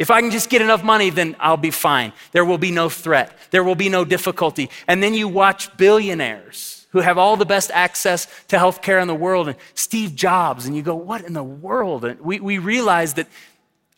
If 0.00 0.10
I 0.10 0.22
can 0.22 0.30
just 0.30 0.48
get 0.48 0.62
enough 0.62 0.82
money, 0.82 1.10
then 1.10 1.36
I'll 1.38 1.58
be 1.58 1.70
fine. 1.70 2.14
There 2.32 2.46
will 2.46 2.56
be 2.56 2.70
no 2.70 2.88
threat. 2.88 3.36
There 3.50 3.62
will 3.62 3.74
be 3.74 3.90
no 3.90 4.06
difficulty. 4.06 4.70
And 4.88 5.02
then 5.02 5.12
you 5.12 5.28
watch 5.28 5.76
billionaires 5.76 6.86
who 6.92 7.00
have 7.00 7.18
all 7.18 7.36
the 7.36 7.44
best 7.44 7.70
access 7.70 8.26
to 8.48 8.56
healthcare 8.56 9.02
in 9.02 9.08
the 9.08 9.14
world 9.14 9.48
and 9.48 9.58
Steve 9.74 10.14
Jobs, 10.14 10.64
and 10.64 10.74
you 10.74 10.80
go, 10.80 10.94
what 10.94 11.20
in 11.20 11.34
the 11.34 11.44
world? 11.44 12.06
And 12.06 12.18
we, 12.18 12.40
we 12.40 12.56
realize 12.56 13.12
that 13.14 13.26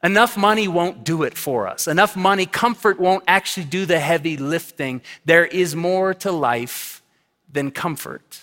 enough 0.03 0.37
money 0.37 0.67
won't 0.67 1.05
do 1.05 1.23
it 1.23 1.39
for 1.39 1.69
us. 1.69 1.87
Enough 1.87 2.17
money, 2.17 2.47
comfort 2.47 2.99
won't 2.99 3.23
actually 3.29 3.67
do 3.67 3.87
the 3.87 4.01
heavy 4.01 4.37
lifting. 4.37 5.03
There 5.25 5.47
is 5.47 5.77
more 5.77 6.15
to 6.15 6.33
life 6.33 7.01
than 7.49 7.71
comfort. 7.71 8.41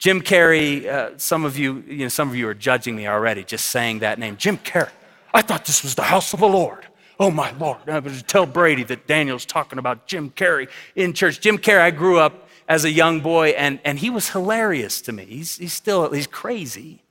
Jim 0.00 0.20
Carrey, 0.20 0.84
uh, 0.84 1.16
some 1.16 1.44
of 1.44 1.56
you, 1.56 1.84
you 1.86 1.98
know, 1.98 2.08
some 2.08 2.28
of 2.28 2.34
you 2.34 2.48
are 2.48 2.54
judging 2.54 2.96
me 2.96 3.06
already 3.06 3.44
just 3.44 3.66
saying 3.66 4.00
that 4.00 4.18
name. 4.18 4.36
Jim 4.36 4.58
Carrey. 4.58 4.90
I 5.36 5.42
thought 5.42 5.66
this 5.66 5.82
was 5.82 5.94
the 5.94 6.02
house 6.02 6.32
of 6.32 6.40
the 6.40 6.48
Lord. 6.48 6.86
Oh 7.20 7.30
my 7.30 7.50
Lord. 7.52 7.90
I 7.90 7.98
was 7.98 8.16
to 8.16 8.24
tell 8.24 8.46
Brady 8.46 8.84
that 8.84 9.06
Daniel's 9.06 9.44
talking 9.44 9.78
about 9.78 10.06
Jim 10.06 10.30
Carrey 10.30 10.66
in 10.94 11.12
church. 11.12 11.40
Jim 11.40 11.58
Carrey, 11.58 11.82
I 11.82 11.90
grew 11.90 12.18
up 12.18 12.48
as 12.70 12.86
a 12.86 12.90
young 12.90 13.20
boy, 13.20 13.50
and, 13.50 13.78
and 13.84 13.98
he 13.98 14.08
was 14.08 14.30
hilarious 14.30 15.02
to 15.02 15.12
me. 15.12 15.26
He's, 15.26 15.58
he's 15.58 15.74
still, 15.74 16.10
he's 16.10 16.26
crazy. 16.26 17.02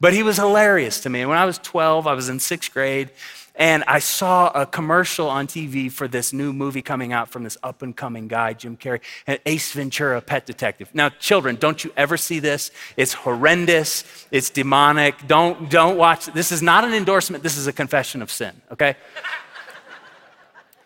But 0.00 0.14
he 0.14 0.24
was 0.24 0.36
hilarious 0.36 0.98
to 1.02 1.10
me. 1.10 1.20
And 1.20 1.28
when 1.28 1.38
I 1.38 1.44
was 1.44 1.58
12, 1.58 2.08
I 2.08 2.14
was 2.14 2.28
in 2.28 2.40
sixth 2.40 2.72
grade, 2.72 3.12
and 3.54 3.84
I 3.86 3.98
saw 3.98 4.50
a 4.50 4.66
commercial 4.66 5.28
on 5.28 5.46
TV 5.46 5.90
for 5.90 6.08
this 6.08 6.32
new 6.32 6.52
movie 6.52 6.82
coming 6.82 7.12
out 7.12 7.28
from 7.28 7.44
this 7.44 7.58
up 7.62 7.82
and 7.82 7.96
coming 7.96 8.28
guy, 8.28 8.52
Jim 8.52 8.76
Carrey, 8.76 9.00
and 9.26 9.38
Ace 9.46 9.72
Ventura, 9.72 10.20
Pet 10.20 10.46
Detective. 10.46 10.88
Now, 10.94 11.08
children, 11.08 11.56
don't 11.56 11.82
you 11.84 11.92
ever 11.96 12.16
see 12.16 12.38
this? 12.38 12.70
It's 12.96 13.12
horrendous, 13.12 14.04
it's 14.30 14.50
demonic. 14.50 15.26
Don't, 15.26 15.70
don't 15.70 15.96
watch. 15.96 16.26
This 16.26 16.52
is 16.52 16.62
not 16.62 16.84
an 16.84 16.94
endorsement, 16.94 17.42
this 17.42 17.56
is 17.56 17.66
a 17.66 17.72
confession 17.72 18.22
of 18.22 18.30
sin, 18.30 18.60
okay? 18.72 18.96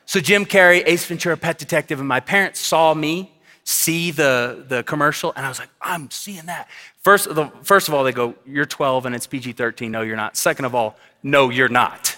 so, 0.07 0.21
Jim 0.21 0.45
Carrey, 0.45 0.83
Ace 0.87 1.07
Ventura, 1.07 1.37
Pet 1.37 1.59
Detective, 1.59 1.99
and 1.99 2.09
my 2.09 2.21
parents 2.21 2.61
saw 2.61 2.95
me 2.95 3.31
see 3.65 4.11
the, 4.11 4.65
the 4.69 4.83
commercial, 4.83 5.33
and 5.37 5.45
I 5.45 5.49
was 5.49 5.59
like, 5.59 5.71
I'm 5.81 6.11
seeing 6.11 6.47
that. 6.47 6.69
First, 7.01 7.35
the, 7.35 7.51
first 7.63 7.89
of 7.89 7.95
all, 7.95 8.05
they 8.05 8.13
go, 8.13 8.35
You're 8.47 8.67
12 8.67 9.07
and 9.07 9.15
it's 9.15 9.27
PG 9.27 9.53
13. 9.53 9.91
No, 9.91 10.03
you're 10.03 10.17
not. 10.17 10.37
Second 10.37 10.67
of 10.67 10.75
all, 10.75 10.97
no, 11.23 11.51
you're 11.51 11.69
not. 11.69 12.14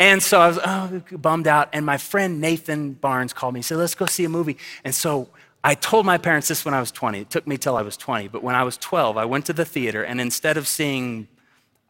And 0.00 0.22
so 0.22 0.40
I 0.40 0.48
was 0.48 0.58
oh, 0.64 1.02
bummed 1.16 1.48
out. 1.48 1.68
And 1.72 1.84
my 1.84 1.96
friend 1.96 2.40
Nathan 2.40 2.92
Barnes 2.92 3.32
called 3.32 3.54
me. 3.54 3.58
He 3.60 3.62
said, 3.62 3.78
Let's 3.78 3.94
go 3.94 4.06
see 4.06 4.24
a 4.24 4.28
movie. 4.28 4.56
And 4.84 4.94
so 4.94 5.28
I 5.64 5.74
told 5.74 6.06
my 6.06 6.18
parents 6.18 6.48
this 6.48 6.64
when 6.64 6.74
I 6.74 6.80
was 6.80 6.90
20. 6.90 7.20
It 7.20 7.30
took 7.30 7.46
me 7.46 7.56
till 7.58 7.76
I 7.76 7.82
was 7.82 7.96
20. 7.96 8.28
But 8.28 8.42
when 8.42 8.54
I 8.54 8.62
was 8.62 8.76
12, 8.76 9.16
I 9.16 9.24
went 9.24 9.46
to 9.46 9.52
the 9.52 9.64
theater. 9.64 10.04
And 10.04 10.20
instead 10.20 10.56
of 10.56 10.68
seeing, 10.68 11.26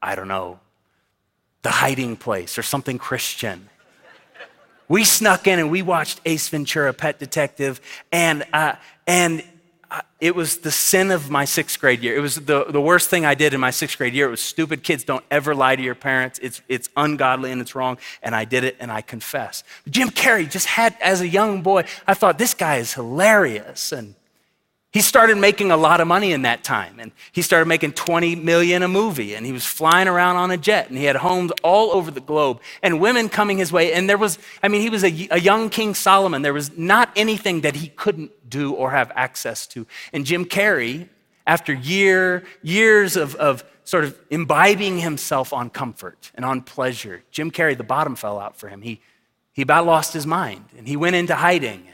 I 0.01 0.15
don't 0.15 0.29
know, 0.29 0.59
The 1.63 1.71
Hiding 1.71 2.17
Place 2.17 2.57
or 2.57 2.63
something 2.63 2.99
Christian, 2.99 3.69
we 4.89 5.05
snuck 5.05 5.47
in 5.47 5.59
and 5.59 5.71
we 5.71 5.83
watched 5.83 6.23
Ace 6.25 6.49
Ventura, 6.49 6.95
Pet 6.95 7.19
Detective. 7.19 7.81
And, 8.11 8.47
uh, 8.55 8.77
and 9.07 9.45
it 10.21 10.35
was 10.35 10.59
the 10.59 10.71
sin 10.71 11.11
of 11.11 11.31
my 11.31 11.45
sixth 11.45 11.81
grade 11.81 12.03
year. 12.03 12.17
It 12.17 12.21
was 12.21 12.35
the, 12.35 12.65
the 12.65 12.81
worst 12.81 13.09
thing 13.09 13.25
I 13.25 13.35
did 13.35 13.55
in 13.55 13.61
my 13.61 13.71
sixth 13.71 13.97
grade 13.97 14.15
year. 14.15 14.27
It 14.27 14.31
was 14.31 14.41
stupid 14.41 14.83
kids 14.83 15.05
don't 15.05 15.25
ever 15.31 15.55
lie 15.55 15.77
to 15.77 15.83
your 15.83 15.95
parents. 15.95 16.39
It's, 16.43 16.61
it's 16.69 16.89
ungodly 16.97 17.53
and 17.53 17.61
it's 17.61 17.75
wrong. 17.75 17.99
And 18.23 18.35
I 18.35 18.45
did 18.45 18.65
it 18.65 18.77
and 18.81 18.91
I 18.91 19.01
confess. 19.01 19.63
Jim 19.89 20.09
Carrey 20.09 20.51
just 20.51 20.67
had, 20.67 20.97
as 21.01 21.21
a 21.21 21.29
young 21.29 21.63
boy, 21.63 21.85
I 22.07 22.15
thought 22.15 22.37
this 22.37 22.53
guy 22.53 22.77
is 22.77 22.93
hilarious. 22.95 23.93
And 23.93 24.17
he 24.99 25.03
started 25.03 25.39
making 25.39 25.71
a 25.71 25.77
lot 25.77 26.01
of 26.01 26.09
money 26.09 26.33
in 26.33 26.43
that 26.43 26.65
time. 26.65 26.99
And 26.99 27.13
he 27.31 27.41
started 27.41 27.67
making 27.67 27.93
20 27.93 28.35
million 28.35 28.83
a 28.83 28.89
movie. 28.89 29.37
And 29.37 29.47
he 29.47 29.53
was 29.53 29.65
flying 29.65 30.09
around 30.09 30.35
on 30.35 30.51
a 30.51 30.57
jet. 30.57 30.89
And 30.89 30.99
he 30.99 31.05
had 31.05 31.15
homes 31.15 31.53
all 31.63 31.93
over 31.93 32.11
the 32.11 32.21
globe. 32.21 32.61
And 32.83 33.01
women 33.01 33.29
coming 33.29 33.59
his 33.59 33.71
way. 33.71 33.93
And 33.93 34.11
there 34.11 34.19
was, 34.19 34.41
I 34.61 34.67
mean, 34.67 34.81
he 34.81 34.91
was 34.91 35.05
a, 35.05 35.29
a 35.31 35.39
young 35.39 35.71
King 35.71 35.95
Solomon. 35.95 36.43
There 36.43 36.53
was 36.53 36.77
not 36.77 37.13
anything 37.15 37.61
that 37.61 37.77
he 37.77 37.91
couldn't 37.91 38.51
do 38.51 38.73
or 38.73 38.91
have 38.91 39.13
access 39.15 39.69
to. 39.69 39.87
And 40.13 40.27
Jim 40.27 40.45
Carrey, 40.45 41.09
after 41.47 41.73
year, 41.73 42.43
years 42.63 43.15
of, 43.17 43.37
of 43.37 43.63
sort 43.85 44.03
of 44.03 44.19
imbibing 44.31 44.99
himself 44.99 45.53
on 45.53 45.71
comfort 45.71 46.33
and 46.35 46.45
on 46.45 46.61
pleasure, 46.61 47.23
Jim 47.31 47.53
Carrey, 47.53 47.77
the 47.77 47.85
bottom 47.85 48.17
fell 48.17 48.41
out 48.41 48.57
for 48.57 48.67
him. 48.67 48.83
He, 48.83 49.01
he 49.53 49.63
about 49.63 49.87
lost 49.87 50.13
his 50.13 50.27
mind. 50.27 50.65
And 50.77 50.89
he 50.89 50.97
went 50.97 51.15
into 51.15 51.37
hiding. 51.37 51.87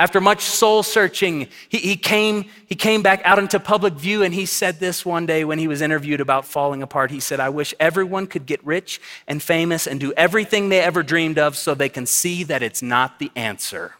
After 0.00 0.20
much 0.20 0.42
soul 0.42 0.84
searching, 0.84 1.48
he, 1.68 1.78
he, 1.78 1.96
came, 1.96 2.44
he 2.66 2.76
came 2.76 3.02
back 3.02 3.20
out 3.24 3.40
into 3.40 3.58
public 3.58 3.94
view 3.94 4.22
and 4.22 4.32
he 4.32 4.46
said 4.46 4.78
this 4.78 5.04
one 5.04 5.26
day 5.26 5.44
when 5.44 5.58
he 5.58 5.66
was 5.66 5.82
interviewed 5.82 6.20
about 6.20 6.44
falling 6.44 6.82
apart. 6.82 7.10
He 7.10 7.18
said, 7.18 7.40
I 7.40 7.48
wish 7.48 7.74
everyone 7.80 8.28
could 8.28 8.46
get 8.46 8.64
rich 8.64 9.00
and 9.26 9.42
famous 9.42 9.88
and 9.88 9.98
do 9.98 10.12
everything 10.16 10.68
they 10.68 10.80
ever 10.80 11.02
dreamed 11.02 11.36
of 11.36 11.56
so 11.56 11.74
they 11.74 11.88
can 11.88 12.06
see 12.06 12.44
that 12.44 12.62
it's 12.62 12.80
not 12.80 13.18
the 13.18 13.32
answer. 13.34 13.96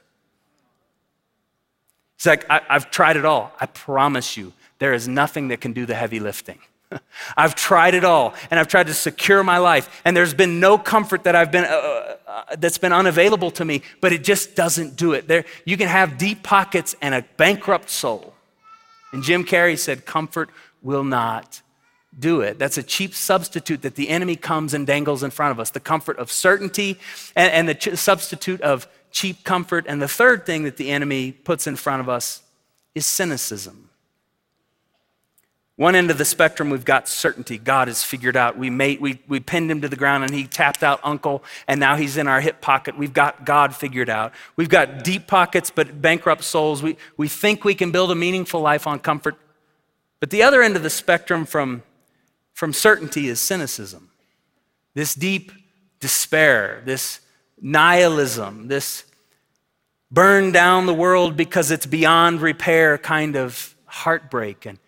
He's 2.17 2.27
like, 2.27 2.49
I, 2.49 2.61
have 2.69 2.93
tried 2.93 3.17
it 3.17 3.25
all. 3.25 3.53
I 3.61 3.67
promise 3.67 4.37
you, 4.37 4.53
there 4.79 4.93
is 4.93 5.09
nothing 5.09 5.49
that 5.49 5.61
can 5.61 5.73
do 5.73 5.85
the 5.85 5.95
heavy 5.97 6.21
lifting. 6.21 6.61
I've 7.37 7.57
tried 7.57 7.95
it 7.95 8.05
all, 8.05 8.35
and 8.51 8.59
I've 8.59 8.69
tried 8.69 8.87
to 8.87 8.95
secure 8.95 9.43
my 9.43 9.59
life, 9.59 10.01
and 10.05 10.17
there's 10.17 10.35
been 10.35 10.61
no 10.61 10.79
comfort 10.79 11.25
that 11.25 11.37
I've 11.37 11.53
been 11.53 11.65
uh, 11.65 12.17
uh, 12.29 12.57
that's 12.59 12.79
been 12.79 12.93
unavailable 12.93 13.51
to 13.53 13.65
me. 13.65 13.83
But 14.01 14.13
it 14.13 14.23
just 14.23 14.55
doesn't 14.55 14.97
do 14.97 15.15
it. 15.15 15.27
There, 15.27 15.45
you 15.65 15.77
can 15.77 15.89
have 15.89 16.19
deep 16.19 16.43
pockets 16.43 16.95
and 17.01 17.15
a 17.15 17.25
bankrupt 17.37 17.89
soul. 17.89 18.35
And 19.13 19.23
Jim 19.23 19.45
Carrey 19.45 19.79
said, 19.79 20.05
"Comfort 20.05 20.51
will 20.83 21.05
not 21.05 21.63
do 22.19 22.43
it." 22.43 22.59
That's 22.59 22.77
a 22.77 22.83
cheap 22.83 23.15
substitute 23.15 23.83
that 23.83 23.95
the 23.95 24.11
enemy 24.11 24.37
comes 24.37 24.75
and 24.75 24.87
dangles 24.87 25.23
in 25.23 25.31
front 25.31 25.53
of 25.53 25.59
us. 25.59 25.71
The 25.71 25.81
comfort 25.81 26.19
of 26.19 26.31
certainty, 26.31 26.99
and, 27.35 27.51
and 27.53 27.69
the 27.69 27.75
ch- 27.75 27.97
substitute 27.97 28.61
of 28.61 28.87
cheap 29.11 29.45
comfort. 29.45 29.87
And 29.89 30.03
the 30.03 30.09
third 30.09 30.45
thing 30.45 30.65
that 30.65 30.77
the 30.77 30.91
enemy 30.91 31.33
puts 31.33 31.67
in 31.67 31.77
front 31.77 32.01
of 32.01 32.09
us 32.09 32.43
is 32.95 33.07
cynicism. 33.07 33.88
One 35.79 35.95
end 35.95 36.11
of 36.11 36.19
the 36.19 36.25
spectrum, 36.25 36.71
we've 36.71 36.85
got 36.85 37.07
certainty. 37.07 37.57
God 37.57 37.87
has 37.87 38.03
figured 38.03 38.37
out. 38.37 38.59
We, 38.59 38.69
made, 38.69 39.01
we, 39.01 39.21
we 39.29 39.39
pinned 39.39 39.71
him 39.71 39.81
to 39.83 39.89
the 39.89 39.95
ground 39.95 40.25
and 40.25 40.35
he 40.35 40.45
tapped 40.45 40.83
out 40.83 40.99
uncle, 41.05 41.45
and 41.69 41.79
now 41.79 41.95
he's 41.95 42.17
in 42.17 42.27
our 42.27 42.41
hip 42.41 42.61
pocket. 42.61 42.99
We've 42.99 43.13
got 43.13 43.47
God 43.47 43.77
figured 43.77 44.11
out. 44.11 44.33
We've 44.57 44.69
got 44.69 45.05
deep 45.05 45.29
pockets, 45.29 45.71
but 45.71 46.03
bankrupt 46.03 46.43
souls. 46.43 46.83
We, 46.83 46.97
we 47.17 47.29
think 47.29 47.65
we 47.65 47.77
can 47.77 47.93
build 47.93 48.11
a 48.11 48.17
meaningful 48.17 48.61
life 48.61 48.89
on 48.89 48.99
comfort. 48.99 49.37
But 50.19 50.31
the 50.31 50.43
other 50.43 50.63
end 50.63 50.75
of 50.75 50.83
the 50.83 50.91
spectrum 50.91 51.47
from, 51.47 51.85
from 52.55 52.73
certainty 52.73 53.29
is 53.29 53.41
cynicism. 53.41 54.11
This 54.95 55.15
deep 55.15 55.53
despair, 56.01 56.83
this 56.87 57.21
nihilism, 57.63 58.67
this 58.67 59.05
burn 60.11 60.51
down 60.51 60.87
the 60.87 60.95
world 60.95 61.37
because 61.37 61.71
it's 61.71 61.87
beyond 61.87 62.43
repair 62.43 62.99
kind 62.99 63.37
of 63.37 63.77
heartbreak. 63.85 64.67
And 64.67 64.81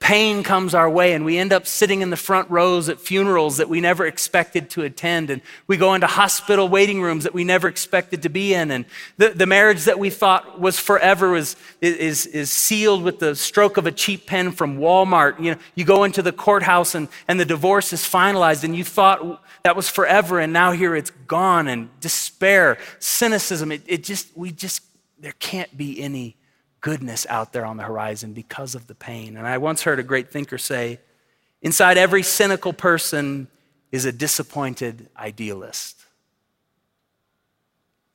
pain 0.00 0.42
comes 0.42 0.74
our 0.74 0.88
way 0.88 1.12
and 1.12 1.26
we 1.26 1.36
end 1.36 1.52
up 1.52 1.66
sitting 1.66 2.00
in 2.00 2.08
the 2.08 2.16
front 2.16 2.50
rows 2.50 2.88
at 2.88 2.98
funerals 2.98 3.58
that 3.58 3.68
we 3.68 3.82
never 3.82 4.06
expected 4.06 4.70
to 4.70 4.82
attend 4.82 5.28
and 5.28 5.42
we 5.66 5.76
go 5.76 5.92
into 5.92 6.06
hospital 6.06 6.68
waiting 6.68 7.02
rooms 7.02 7.24
that 7.24 7.34
we 7.34 7.44
never 7.44 7.68
expected 7.68 8.22
to 8.22 8.30
be 8.30 8.54
in 8.54 8.70
and 8.70 8.86
the, 9.18 9.28
the 9.28 9.46
marriage 9.46 9.84
that 9.84 9.98
we 9.98 10.08
thought 10.08 10.58
was 10.58 10.80
forever 10.80 11.30
was, 11.30 11.54
is, 11.82 12.26
is 12.26 12.50
sealed 12.50 13.02
with 13.02 13.18
the 13.18 13.36
stroke 13.36 13.76
of 13.76 13.86
a 13.86 13.92
cheap 13.92 14.26
pen 14.26 14.50
from 14.52 14.78
walmart. 14.78 15.38
You 15.38 15.52
know 15.52 15.60
you 15.74 15.84
go 15.84 16.04
into 16.04 16.22
the 16.22 16.32
courthouse 16.32 16.94
and, 16.94 17.06
and 17.28 17.38
the 17.38 17.44
divorce 17.44 17.92
is 17.92 18.00
finalized 18.00 18.64
and 18.64 18.74
you 18.74 18.84
thought 18.84 19.44
that 19.64 19.76
was 19.76 19.90
forever 19.90 20.40
and 20.40 20.50
now 20.50 20.72
here 20.72 20.96
it's 20.96 21.10
gone 21.10 21.68
and 21.68 21.90
despair 22.00 22.78
cynicism 23.00 23.70
it, 23.70 23.82
it 23.86 24.02
just 24.02 24.34
we 24.34 24.50
just 24.50 24.82
there 25.18 25.34
can't 25.38 25.76
be 25.76 26.00
any 26.00 26.36
goodness 26.80 27.26
out 27.28 27.52
there 27.52 27.64
on 27.64 27.76
the 27.76 27.82
horizon 27.82 28.32
because 28.32 28.74
of 28.74 28.86
the 28.86 28.94
pain. 28.94 29.36
And 29.36 29.46
I 29.46 29.58
once 29.58 29.82
heard 29.82 29.98
a 29.98 30.02
great 30.02 30.30
thinker 30.30 30.58
say, 30.58 31.00
inside 31.62 31.98
every 31.98 32.22
cynical 32.22 32.72
person 32.72 33.48
is 33.92 34.04
a 34.04 34.12
disappointed 34.12 35.08
idealist. 35.16 35.98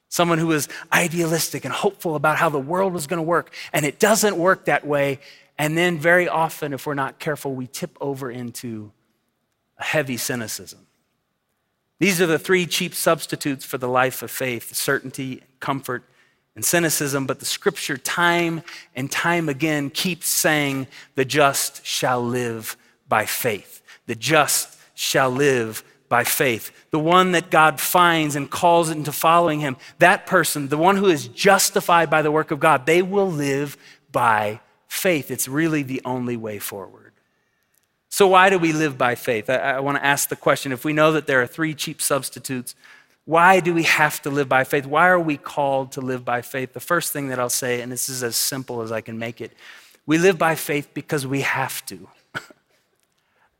Someone 0.09 0.37
who 0.37 0.51
is 0.53 0.69
idealistic 0.93 1.65
and 1.65 1.73
hopeful 1.73 2.15
about 2.15 2.37
how 2.37 2.49
the 2.49 2.59
world 2.59 2.93
was 2.93 3.05
going 3.05 3.17
to 3.17 3.23
work, 3.23 3.53
and 3.73 3.85
it 3.85 3.99
doesn't 3.99 4.37
work 4.37 4.65
that 4.65 4.87
way. 4.87 5.19
And 5.57 5.77
then, 5.77 5.99
very 5.99 6.27
often, 6.27 6.73
if 6.73 6.85
we're 6.85 6.93
not 6.93 7.19
careful, 7.19 7.53
we 7.53 7.67
tip 7.67 7.97
over 7.99 8.31
into 8.31 8.91
a 9.77 9.83
heavy 9.83 10.17
cynicism. 10.17 10.87
These 11.99 12.21
are 12.21 12.27
the 12.27 12.39
three 12.39 12.65
cheap 12.65 12.93
substitutes 12.93 13.65
for 13.65 13.77
the 13.77 13.87
life 13.87 14.21
of 14.21 14.31
faith 14.31 14.73
certainty, 14.73 15.43
comfort, 15.59 16.03
and 16.55 16.63
cynicism, 16.63 17.25
but 17.25 17.39
the 17.39 17.45
scripture, 17.45 17.97
time 17.97 18.63
and 18.95 19.11
time 19.11 19.49
again, 19.49 19.89
keeps 19.89 20.27
saying, 20.27 20.87
The 21.15 21.25
just 21.25 21.85
shall 21.85 22.23
live 22.23 22.77
by 23.07 23.25
faith. 23.25 23.81
The 24.07 24.15
just 24.15 24.77
shall 24.93 25.29
live 25.29 25.83
by 26.07 26.23
faith. 26.23 26.71
The 26.91 26.99
one 26.99 27.33
that 27.33 27.49
God 27.49 27.81
finds 27.81 28.35
and 28.35 28.49
calls 28.49 28.89
into 28.89 29.11
following 29.11 29.59
him, 29.59 29.75
that 29.99 30.25
person, 30.25 30.69
the 30.69 30.77
one 30.77 30.97
who 30.97 31.07
is 31.07 31.27
justified 31.27 32.09
by 32.09 32.21
the 32.21 32.31
work 32.31 32.51
of 32.51 32.59
God, 32.59 32.85
they 32.85 33.01
will 33.01 33.29
live 33.29 33.75
by 34.11 34.61
faith. 34.87 35.31
It's 35.31 35.47
really 35.47 35.83
the 35.83 36.01
only 36.05 36.37
way 36.37 36.59
forward. 36.59 37.05
So, 38.07 38.27
why 38.27 38.49
do 38.49 38.57
we 38.57 38.71
live 38.71 38.97
by 38.97 39.15
faith? 39.15 39.49
I, 39.49 39.55
I 39.55 39.79
want 39.81 39.97
to 39.97 40.05
ask 40.05 40.29
the 40.29 40.37
question 40.37 40.71
if 40.71 40.85
we 40.85 40.93
know 40.93 41.11
that 41.11 41.27
there 41.27 41.41
are 41.41 41.47
three 41.47 41.73
cheap 41.73 42.01
substitutes 42.01 42.73
why 43.25 43.59
do 43.59 43.73
we 43.73 43.83
have 43.83 44.21
to 44.21 44.29
live 44.29 44.47
by 44.47 44.63
faith? 44.63 44.85
Why 44.85 45.07
are 45.07 45.19
we 45.19 45.35
called 45.35 45.93
to 45.93 46.01
live 46.01 46.23
by 46.23 46.43
faith? 46.43 46.73
The 46.73 46.79
first 46.79 47.11
thing 47.11 47.29
that 47.29 47.39
I'll 47.39 47.49
say, 47.49 47.81
and 47.81 47.91
this 47.91 48.07
is 48.07 48.21
as 48.21 48.35
simple 48.35 48.81
as 48.81 48.91
I 48.91 49.01
can 49.01 49.17
make 49.17 49.41
it, 49.41 49.51
we 50.05 50.19
live 50.19 50.37
by 50.37 50.53
faith 50.53 50.89
because 50.93 51.25
we 51.25 51.41
have 51.41 51.83
to. 51.87 52.07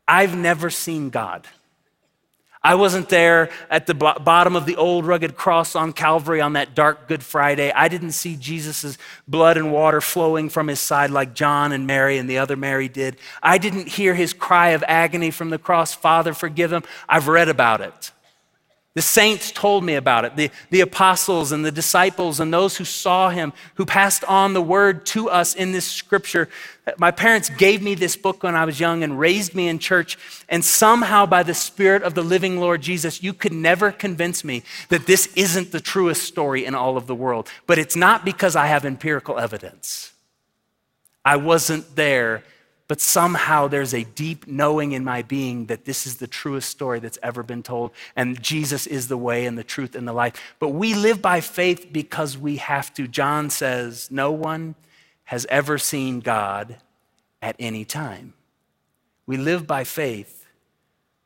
I've 0.07 0.37
never 0.37 0.69
seen 0.69 1.09
God. 1.09 1.47
I 2.61 2.75
wasn't 2.75 3.09
there 3.09 3.51
at 3.69 3.85
the 3.85 3.93
bottom 3.93 4.55
of 4.55 4.65
the 4.65 4.75
old 4.75 5.05
rugged 5.05 5.35
cross 5.35 5.75
on 5.75 5.93
Calvary 5.93 6.41
on 6.41 6.53
that 6.53 6.73
dark 6.73 7.07
Good 7.07 7.21
Friday. 7.21 7.71
I 7.71 7.87
didn't 7.89 8.13
see 8.13 8.35
Jesus' 8.35 8.97
blood 9.27 9.57
and 9.57 9.71
water 9.71 10.01
flowing 10.01 10.49
from 10.49 10.67
his 10.67 10.79
side 10.79 11.11
like 11.11 11.35
John 11.35 11.71
and 11.71 11.85
Mary 11.85 12.17
and 12.17 12.27
the 12.27 12.39
other 12.39 12.55
Mary 12.55 12.89
did. 12.89 13.17
I 13.41 13.59
didn't 13.59 13.87
hear 13.87 14.15
his 14.15 14.33
cry 14.33 14.69
of 14.69 14.83
agony 14.87 15.29
from 15.29 15.51
the 15.51 15.59
cross, 15.59 15.93
Father, 15.93 16.33
forgive 16.33 16.73
him. 16.73 16.81
I've 17.07 17.27
read 17.27 17.49
about 17.49 17.81
it. 17.81 18.11
The 18.95 19.01
saints 19.01 19.51
told 19.51 19.83
me 19.83 19.95
about 19.95 20.23
it. 20.23 20.37
The, 20.37 20.49
the 20.69 20.79
apostles 20.79 21.51
and 21.51 21.65
the 21.65 21.71
disciples 21.71 22.39
and 22.39 22.51
those 22.51 22.77
who 22.77 22.85
saw 22.85 23.29
him, 23.29 23.51
who 23.75 23.85
passed 23.85 24.23
on 24.23 24.53
the 24.53 24.61
word 24.61 25.05
to 25.07 25.29
us 25.29 25.53
in 25.53 25.73
this 25.73 25.85
scripture. 25.85 26.47
My 26.97 27.11
parents 27.11 27.49
gave 27.49 27.81
me 27.81 27.95
this 27.95 28.15
book 28.15 28.41
when 28.41 28.55
I 28.55 28.63
was 28.63 28.79
young 28.79 29.03
and 29.03 29.19
raised 29.19 29.53
me 29.53 29.67
in 29.67 29.79
church. 29.79 30.17
And 30.47 30.63
somehow, 30.63 31.25
by 31.25 31.43
the 31.43 31.53
Spirit 31.53 32.03
of 32.03 32.13
the 32.13 32.23
living 32.23 32.57
Lord 32.57 32.81
Jesus, 32.81 33.21
you 33.21 33.33
could 33.33 33.51
never 33.51 33.91
convince 33.91 34.45
me 34.45 34.63
that 34.87 35.07
this 35.07 35.27
isn't 35.35 35.73
the 35.73 35.81
truest 35.81 36.23
story 36.23 36.65
in 36.65 36.73
all 36.73 36.95
of 36.95 37.05
the 37.05 37.15
world. 37.15 37.49
But 37.67 37.77
it's 37.77 37.97
not 37.97 38.23
because 38.23 38.55
I 38.55 38.67
have 38.67 38.85
empirical 38.85 39.37
evidence. 39.37 40.13
I 41.25 41.35
wasn't 41.35 41.97
there 41.97 42.43
but 42.87 43.01
somehow 43.01 43.67
there's 43.67 43.93
a 43.93 44.03
deep 44.03 44.47
knowing 44.47 44.91
in 44.91 45.03
my 45.03 45.23
being 45.23 45.65
that 45.67 45.85
this 45.85 46.05
is 46.05 46.17
the 46.17 46.27
truest 46.27 46.69
story 46.69 46.99
that's 46.99 47.17
ever 47.23 47.41
been 47.41 47.63
told, 47.63 47.91
and 48.15 48.41
Jesus 48.41 48.85
is 48.85 49.07
the 49.07 49.17
way 49.17 49.45
and 49.45 49.57
the 49.57 49.63
truth 49.63 49.95
and 49.95 50.07
the 50.07 50.13
life. 50.13 50.55
But 50.59 50.69
we 50.69 50.93
live 50.93 51.21
by 51.21 51.41
faith 51.41 51.91
because 51.91 52.37
we 52.37 52.57
have 52.57 52.93
to. 52.93 53.07
John 53.07 53.49
says, 53.49 54.09
No 54.11 54.31
one 54.31 54.75
has 55.25 55.47
ever 55.49 55.77
seen 55.79 56.19
God 56.19 56.77
at 57.41 57.55
any 57.57 57.85
time. 57.85 58.33
We 59.25 59.37
live 59.37 59.65
by 59.65 59.83
faith 59.83 60.45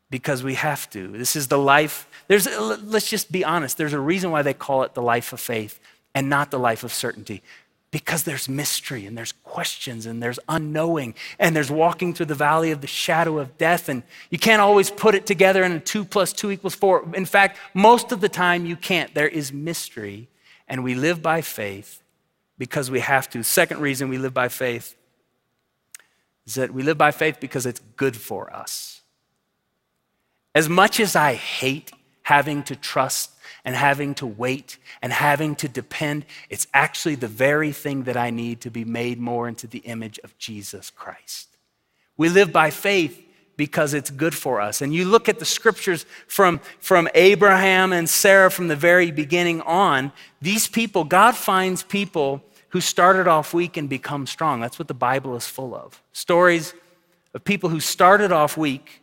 because 0.09 0.43
we 0.43 0.55
have 0.55 0.89
to. 0.91 1.09
This 1.09 1.35
is 1.35 1.49
the 1.49 1.57
life. 1.57 2.07
There's, 2.29 2.47
let's 2.57 3.09
just 3.09 3.31
be 3.31 3.43
honest. 3.43 3.77
There's 3.77 3.93
a 3.93 3.99
reason 3.99 4.31
why 4.31 4.41
they 4.41 4.53
call 4.53 4.83
it 4.83 4.93
the 4.93 5.01
life 5.01 5.33
of 5.33 5.41
faith 5.41 5.79
and 6.15 6.29
not 6.29 6.51
the 6.51 6.59
life 6.59 6.85
of 6.85 6.93
certainty 6.93 7.43
because 7.91 8.23
there's 8.23 8.47
mystery 8.47 9.05
and 9.05 9.17
there's 9.17 9.31
questions 9.31 10.05
and 10.05 10.21
there's 10.21 10.39
unknowing 10.47 11.15
and 11.39 11.55
there's 11.55 11.71
walking 11.71 12.13
through 12.13 12.27
the 12.27 12.35
valley 12.35 12.71
of 12.71 12.81
the 12.81 12.87
shadow 12.87 13.39
of 13.39 13.57
death. 13.57 13.89
And 13.89 14.03
you 14.29 14.37
can't 14.37 14.61
always 14.61 14.91
put 14.91 15.15
it 15.15 15.25
together 15.25 15.63
in 15.63 15.71
a 15.71 15.79
two 15.79 16.05
plus 16.05 16.31
two 16.31 16.51
equals 16.51 16.75
four. 16.75 17.07
In 17.15 17.25
fact 17.25 17.57
most 17.73 18.11
of 18.11 18.21
the 18.21 18.29
time 18.29 18.65
you 18.65 18.75
can't. 18.75 19.13
There 19.13 19.27
is 19.27 19.51
mystery 19.51 20.27
and 20.67 20.83
we 20.83 20.93
live 20.93 21.21
by 21.21 21.41
faith 21.41 22.03
because 22.57 22.91
we 22.91 22.99
have 22.99 23.29
to. 23.31 23.43
Second 23.43 23.81
reason 23.81 24.09
we 24.09 24.19
live 24.19 24.33
by 24.33 24.49
faith 24.49 24.95
is 26.45 26.55
that 26.55 26.71
we 26.71 26.83
live 26.83 26.97
by 26.97 27.11
faith 27.11 27.39
because 27.39 27.65
it's 27.65 27.81
good 27.95 28.15
for 28.15 28.53
us. 28.53 29.01
As 30.53 30.67
much 30.67 30.99
as 30.99 31.15
i 31.15 31.33
hate 31.33 31.91
having 32.29 32.61
to 32.61 32.75
trust 32.75 33.31
and 33.65 33.75
having 33.75 34.13
to 34.13 34.27
wait 34.27 34.77
and 35.01 35.11
having 35.11 35.55
to 35.55 35.67
depend. 35.67 36.23
It's 36.47 36.67
actually 36.75 37.15
the 37.15 37.27
very 37.27 37.71
thing 37.71 38.03
that 38.03 38.15
I 38.15 38.29
need 38.29 38.61
to 38.61 38.69
be 38.69 38.85
made 38.85 39.19
more 39.19 39.47
into 39.47 39.65
the 39.65 39.79
image 39.79 40.19
of 40.23 40.37
Jesus 40.37 40.91
Christ. 40.91 41.47
We 42.17 42.29
live 42.29 42.53
by 42.53 42.69
faith 42.69 43.19
because 43.57 43.95
it's 43.95 44.11
good 44.11 44.35
for 44.35 44.61
us. 44.61 44.83
And 44.83 44.93
you 44.93 45.05
look 45.05 45.27
at 45.27 45.39
the 45.39 45.45
scriptures 45.45 46.05
from, 46.27 46.59
from 46.79 47.09
Abraham 47.15 47.91
and 47.91 48.07
Sarah 48.07 48.51
from 48.51 48.67
the 48.67 48.75
very 48.75 49.09
beginning 49.09 49.61
on, 49.61 50.11
these 50.39 50.67
people, 50.67 51.05
God 51.05 51.35
finds 51.35 51.81
people 51.81 52.43
who 52.69 52.79
started 52.79 53.27
off 53.27 53.55
weak 53.55 53.75
and 53.75 53.89
become 53.89 54.27
strong. 54.27 54.61
That's 54.61 54.77
what 54.77 54.87
the 54.87 54.93
Bible 54.93 55.35
is 55.35 55.47
full 55.47 55.73
of. 55.73 55.99
Stories 56.11 56.75
of 57.33 57.43
people 57.43 57.69
who 57.69 57.79
started 57.79 58.31
off 58.31 58.55
weak 58.55 58.98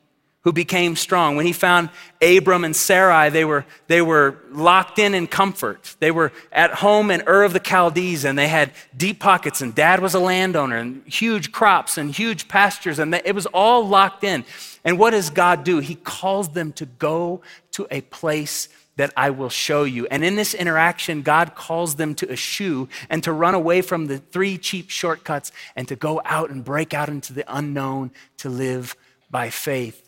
who 0.46 0.52
became 0.52 0.94
strong. 0.94 1.34
When 1.34 1.44
he 1.44 1.52
found 1.52 1.90
Abram 2.22 2.62
and 2.62 2.76
Sarai, 2.76 3.30
they 3.30 3.44
were, 3.44 3.66
they 3.88 4.00
were 4.00 4.38
locked 4.52 5.00
in 5.00 5.12
in 5.12 5.26
comfort. 5.26 5.96
They 5.98 6.12
were 6.12 6.30
at 6.52 6.72
home 6.72 7.10
in 7.10 7.24
Ur 7.26 7.42
of 7.42 7.52
the 7.52 7.58
Chaldees 7.58 8.24
and 8.24 8.38
they 8.38 8.46
had 8.46 8.70
deep 8.96 9.18
pockets, 9.18 9.60
and 9.60 9.74
dad 9.74 9.98
was 9.98 10.14
a 10.14 10.20
landowner 10.20 10.76
and 10.76 11.04
huge 11.04 11.50
crops 11.50 11.98
and 11.98 12.14
huge 12.14 12.46
pastures, 12.46 13.00
and 13.00 13.12
it 13.12 13.34
was 13.34 13.46
all 13.46 13.88
locked 13.88 14.22
in. 14.22 14.44
And 14.84 15.00
what 15.00 15.10
does 15.10 15.30
God 15.30 15.64
do? 15.64 15.80
He 15.80 15.96
calls 15.96 16.50
them 16.50 16.72
to 16.74 16.86
go 16.86 17.40
to 17.72 17.88
a 17.90 18.02
place 18.02 18.68
that 18.94 19.12
I 19.16 19.30
will 19.30 19.50
show 19.50 19.82
you. 19.82 20.06
And 20.12 20.22
in 20.22 20.36
this 20.36 20.54
interaction, 20.54 21.22
God 21.22 21.56
calls 21.56 21.96
them 21.96 22.14
to 22.14 22.30
eschew 22.30 22.88
and 23.10 23.20
to 23.24 23.32
run 23.32 23.56
away 23.56 23.82
from 23.82 24.06
the 24.06 24.18
three 24.18 24.58
cheap 24.58 24.90
shortcuts 24.90 25.50
and 25.74 25.88
to 25.88 25.96
go 25.96 26.22
out 26.24 26.50
and 26.50 26.64
break 26.64 26.94
out 26.94 27.08
into 27.08 27.32
the 27.32 27.44
unknown 27.48 28.12
to 28.38 28.48
live 28.48 28.94
by 29.28 29.50
faith. 29.50 30.05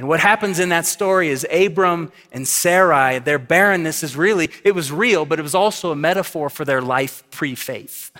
And 0.00 0.08
what 0.08 0.20
happens 0.20 0.58
in 0.58 0.70
that 0.70 0.86
story 0.86 1.28
is 1.28 1.46
Abram 1.52 2.10
and 2.32 2.48
Sarai, 2.48 3.18
their 3.18 3.38
barrenness 3.38 4.02
is 4.02 4.16
really, 4.16 4.48
it 4.64 4.74
was 4.74 4.90
real, 4.90 5.26
but 5.26 5.38
it 5.38 5.42
was 5.42 5.54
also 5.54 5.90
a 5.90 5.94
metaphor 5.94 6.48
for 6.48 6.64
their 6.64 6.80
life 6.80 7.22
pre 7.30 7.54
faith. 7.54 8.10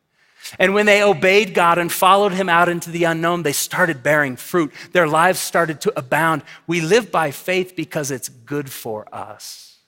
and 0.60 0.72
when 0.72 0.86
they 0.86 1.02
obeyed 1.02 1.52
God 1.52 1.78
and 1.78 1.90
followed 1.90 2.30
him 2.30 2.48
out 2.48 2.68
into 2.68 2.92
the 2.92 3.02
unknown, 3.02 3.42
they 3.42 3.52
started 3.52 4.04
bearing 4.04 4.36
fruit. 4.36 4.72
Their 4.92 5.08
lives 5.08 5.40
started 5.40 5.80
to 5.80 5.98
abound. 5.98 6.44
We 6.68 6.80
live 6.80 7.10
by 7.10 7.32
faith 7.32 7.74
because 7.74 8.12
it's 8.12 8.28
good 8.28 8.70
for 8.70 9.12
us. 9.12 9.78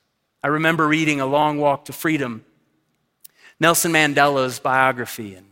I 0.43 0.49
remember 0.49 0.89
reading 0.89 1.21
A 1.21 1.27
Long 1.27 1.59
Walk 1.59 1.85
to 1.85 1.93
Freedom, 1.93 2.45
Nelson 3.61 3.93
Mandela's 3.93 4.59
biography, 4.59 5.37
and 5.37 5.47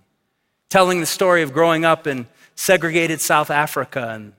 telling 0.69 0.99
the 0.99 1.07
story 1.07 1.43
of 1.43 1.53
growing 1.53 1.85
up 1.85 2.09
in 2.09 2.27
segregated 2.57 3.21
South 3.21 3.53
Africa 3.53 4.09
and 4.09 4.33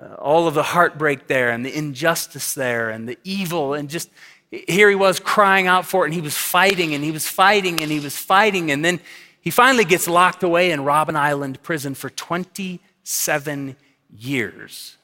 uh, 0.00 0.14
all 0.14 0.46
of 0.46 0.54
the 0.54 0.62
heartbreak 0.62 1.26
there 1.26 1.50
and 1.50 1.64
the 1.64 1.76
injustice 1.76 2.54
there 2.54 2.90
and 2.90 3.08
the 3.08 3.18
evil 3.24 3.74
and 3.74 3.88
just 3.88 4.10
here 4.50 4.88
he 4.88 4.94
was 4.94 5.18
crying 5.18 5.66
out 5.66 5.84
for 5.86 6.04
it 6.04 6.08
and 6.08 6.14
he 6.14 6.20
was 6.20 6.36
fighting 6.36 6.94
and 6.94 7.02
he 7.02 7.10
was 7.10 7.26
fighting 7.26 7.82
and 7.82 7.90
he 7.90 8.00
was 8.00 8.16
fighting 8.16 8.70
and 8.70 8.84
then 8.84 9.00
he 9.40 9.50
finally 9.50 9.86
gets 9.86 10.06
locked 10.06 10.42
away 10.42 10.72
in 10.72 10.80
Robben 10.80 11.16
Island 11.16 11.62
prison 11.62 11.94
for 11.94 12.10
27 12.10 13.76
years. 14.14 14.97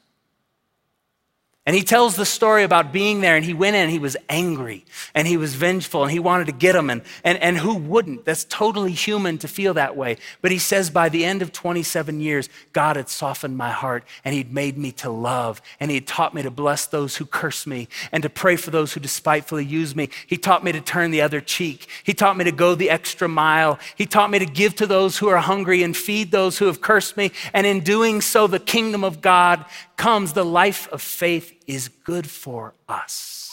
And 1.67 1.75
he 1.75 1.81
tells 1.81 2.15
the 2.15 2.25
story 2.25 2.63
about 2.63 2.91
being 2.91 3.21
there, 3.21 3.35
and 3.35 3.43
he 3.43 3.55
went 3.55 3.75
in 3.75 3.83
and 3.83 3.91
he 3.91 3.97
was 3.97 4.15
angry 4.29 4.85
and 5.15 5.27
he 5.27 5.35
was 5.35 5.55
vengeful 5.55 6.03
and 6.03 6.11
he 6.11 6.19
wanted 6.19 6.45
to 6.45 6.51
get 6.51 6.75
him. 6.75 6.91
And, 6.91 7.01
and, 7.23 7.39
and 7.39 7.57
who 7.57 7.75
wouldn't? 7.75 8.23
That's 8.23 8.43
totally 8.43 8.91
human 8.91 9.39
to 9.39 9.47
feel 9.47 9.73
that 9.73 9.97
way. 9.97 10.17
But 10.43 10.51
he 10.51 10.59
says, 10.59 10.91
by 10.91 11.09
the 11.09 11.25
end 11.25 11.41
of 11.41 11.51
27 11.51 12.19
years, 12.19 12.49
God 12.71 12.97
had 12.97 13.09
softened 13.09 13.57
my 13.57 13.71
heart 13.71 14.03
and 14.23 14.35
he'd 14.35 14.53
made 14.53 14.77
me 14.77 14.91
to 14.93 15.09
love 15.09 15.59
and 15.79 15.89
he 15.89 15.95
had 15.95 16.05
taught 16.05 16.35
me 16.35 16.43
to 16.43 16.51
bless 16.51 16.85
those 16.85 17.17
who 17.17 17.25
curse 17.25 17.65
me 17.65 17.87
and 18.11 18.21
to 18.21 18.29
pray 18.29 18.57
for 18.57 18.69
those 18.69 18.93
who 18.93 18.99
despitefully 18.99 19.65
use 19.65 19.95
me. 19.95 20.09
He 20.27 20.37
taught 20.37 20.63
me 20.63 20.71
to 20.71 20.81
turn 20.81 21.09
the 21.09 21.21
other 21.21 21.41
cheek. 21.41 21.87
He 22.03 22.13
taught 22.13 22.37
me 22.37 22.43
to 22.43 22.51
go 22.51 22.75
the 22.75 22.91
extra 22.91 23.27
mile. 23.27 23.79
He 23.95 24.05
taught 24.05 24.29
me 24.29 24.37
to 24.37 24.45
give 24.45 24.75
to 24.75 24.85
those 24.85 25.17
who 25.17 25.29
are 25.29 25.39
hungry 25.39 25.81
and 25.81 25.97
feed 25.97 26.31
those 26.31 26.59
who 26.59 26.65
have 26.65 26.81
cursed 26.81 27.17
me. 27.17 27.31
And 27.53 27.65
in 27.65 27.79
doing 27.79 28.21
so, 28.21 28.45
the 28.45 28.59
kingdom 28.59 29.03
of 29.03 29.21
God 29.21 29.65
comes, 29.97 30.33
the 30.33 30.45
life 30.45 30.87
of 30.91 31.01
faith 31.01 31.53
is 31.67 31.87
good 31.87 32.29
for 32.29 32.73
us. 32.87 33.45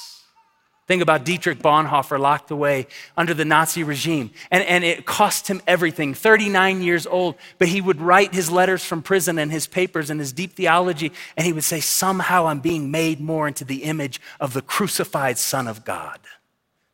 Think 0.89 1.01
about 1.01 1.25
Dietrich 1.25 1.61
Bonhoeffer 1.61 2.19
locked 2.19 2.51
away 2.51 2.89
under 3.17 3.35
the 3.35 3.45
Nazi 3.45 3.85
regime, 3.85 4.31
and, 4.51 4.65
and 4.65 4.83
it 4.83 5.07
cost 5.07 5.49
him 5.49 5.63
everything. 5.67 6.13
39 6.13 6.83
years 6.83 7.07
old, 7.07 7.37
but 7.59 7.69
he 7.69 7.81
would 7.81 8.01
write 8.01 8.35
his 8.35 8.51
letters 8.51 8.85
from 8.85 9.01
prison 9.01 9.39
and 9.39 9.53
his 9.53 9.67
papers 9.67 10.11
and 10.11 10.19
his 10.19 10.33
deep 10.33 10.55
theology, 10.55 11.13
and 11.37 11.47
he 11.47 11.53
would 11.53 11.65
say, 11.65 11.81
Somehow 11.81 12.47
I'm 12.47 12.61
being 12.61 12.91
made 12.91 13.21
more 13.21 13.47
into 13.47 13.65
the 13.65 13.85
image 13.85 14.21
of 14.41 14.55
the 14.55 14.63
crucified 14.63 15.39
Son 15.39 15.69
of 15.69 15.85
God. 15.85 16.19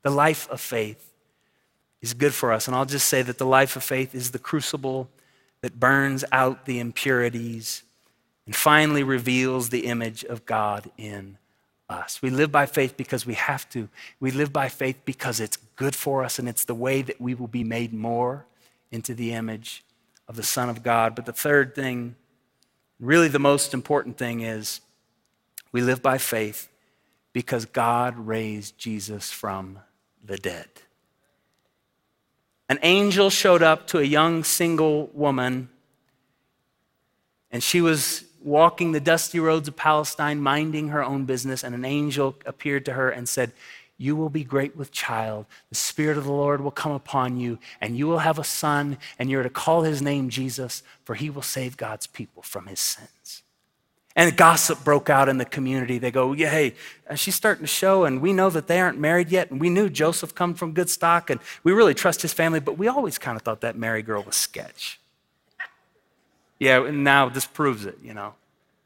The 0.02 0.10
life 0.10 0.48
of 0.50 0.60
faith 0.60 1.12
is 2.00 2.14
good 2.14 2.34
for 2.34 2.52
us. 2.52 2.68
And 2.68 2.76
I'll 2.76 2.84
just 2.84 3.08
say 3.08 3.22
that 3.22 3.38
the 3.38 3.46
life 3.46 3.74
of 3.74 3.82
faith 3.82 4.14
is 4.14 4.30
the 4.30 4.38
crucible 4.38 5.08
that 5.62 5.80
burns 5.80 6.24
out 6.30 6.66
the 6.66 6.78
impurities 6.78 7.82
and 8.48 8.56
finally 8.56 9.02
reveals 9.02 9.68
the 9.68 9.84
image 9.84 10.24
of 10.24 10.46
God 10.46 10.90
in 10.96 11.36
us. 11.86 12.22
We 12.22 12.30
live 12.30 12.50
by 12.50 12.64
faith 12.64 12.96
because 12.96 13.26
we 13.26 13.34
have 13.34 13.68
to. 13.72 13.90
We 14.20 14.30
live 14.30 14.54
by 14.54 14.70
faith 14.70 15.02
because 15.04 15.38
it's 15.38 15.58
good 15.76 15.94
for 15.94 16.24
us 16.24 16.38
and 16.38 16.48
it's 16.48 16.64
the 16.64 16.74
way 16.74 17.02
that 17.02 17.20
we 17.20 17.34
will 17.34 17.46
be 17.46 17.62
made 17.62 17.92
more 17.92 18.46
into 18.90 19.12
the 19.12 19.34
image 19.34 19.84
of 20.26 20.36
the 20.36 20.42
Son 20.42 20.70
of 20.70 20.82
God. 20.82 21.14
But 21.14 21.26
the 21.26 21.32
third 21.34 21.74
thing, 21.74 22.16
really 22.98 23.28
the 23.28 23.38
most 23.38 23.74
important 23.74 24.16
thing, 24.16 24.40
is 24.40 24.80
we 25.70 25.82
live 25.82 26.00
by 26.00 26.16
faith 26.16 26.70
because 27.34 27.66
God 27.66 28.16
raised 28.16 28.78
Jesus 28.78 29.30
from 29.30 29.80
the 30.24 30.38
dead. 30.38 30.70
An 32.70 32.78
angel 32.80 33.28
showed 33.28 33.62
up 33.62 33.86
to 33.88 33.98
a 33.98 34.04
young 34.04 34.42
single 34.42 35.10
woman, 35.12 35.68
and 37.50 37.62
she 37.62 37.82
was 37.82 38.24
walking 38.42 38.92
the 38.92 39.00
dusty 39.00 39.40
roads 39.40 39.68
of 39.68 39.76
Palestine, 39.76 40.40
minding 40.40 40.88
her 40.88 41.02
own 41.02 41.24
business, 41.24 41.64
and 41.64 41.74
an 41.74 41.84
angel 41.84 42.36
appeared 42.46 42.84
to 42.86 42.92
her 42.92 43.10
and 43.10 43.28
said, 43.28 43.52
You 43.96 44.16
will 44.16 44.30
be 44.30 44.44
great 44.44 44.76
with 44.76 44.92
child. 44.92 45.46
The 45.70 45.76
Spirit 45.76 46.18
of 46.18 46.24
the 46.24 46.32
Lord 46.32 46.60
will 46.60 46.70
come 46.70 46.92
upon 46.92 47.38
you, 47.38 47.58
and 47.80 47.96
you 47.96 48.06
will 48.06 48.20
have 48.20 48.38
a 48.38 48.44
son, 48.44 48.98
and 49.18 49.30
you're 49.30 49.42
to 49.42 49.50
call 49.50 49.82
his 49.82 50.00
name 50.00 50.28
Jesus, 50.28 50.82
for 51.04 51.14
he 51.14 51.30
will 51.30 51.42
save 51.42 51.76
God's 51.76 52.06
people 52.06 52.42
from 52.42 52.66
his 52.66 52.80
sins. 52.80 53.42
And 54.16 54.36
gossip 54.36 54.82
broke 54.82 55.08
out 55.08 55.28
in 55.28 55.38
the 55.38 55.44
community. 55.44 55.98
They 55.98 56.10
go, 56.10 56.32
yeah, 56.32 56.50
hey, 56.50 56.74
uh, 57.08 57.14
she's 57.14 57.36
starting 57.36 57.62
to 57.62 57.68
show, 57.68 58.04
and 58.04 58.20
we 58.20 58.32
know 58.32 58.50
that 58.50 58.66
they 58.66 58.80
aren't 58.80 58.98
married 58.98 59.30
yet. 59.30 59.52
And 59.52 59.60
we 59.60 59.70
knew 59.70 59.88
Joseph 59.88 60.34
come 60.34 60.54
from 60.54 60.72
good 60.72 60.90
stock, 60.90 61.30
and 61.30 61.38
we 61.62 61.70
really 61.70 61.94
trust 61.94 62.22
his 62.22 62.32
family, 62.32 62.58
but 62.58 62.76
we 62.76 62.88
always 62.88 63.16
kind 63.16 63.36
of 63.36 63.42
thought 63.42 63.60
that 63.60 63.76
Mary 63.76 64.02
girl 64.02 64.24
was 64.24 64.34
sketch. 64.34 64.98
Yeah, 66.58 66.84
and 66.86 67.04
now 67.04 67.28
this 67.28 67.46
proves 67.46 67.86
it, 67.86 67.98
you 68.02 68.14
know. 68.14 68.34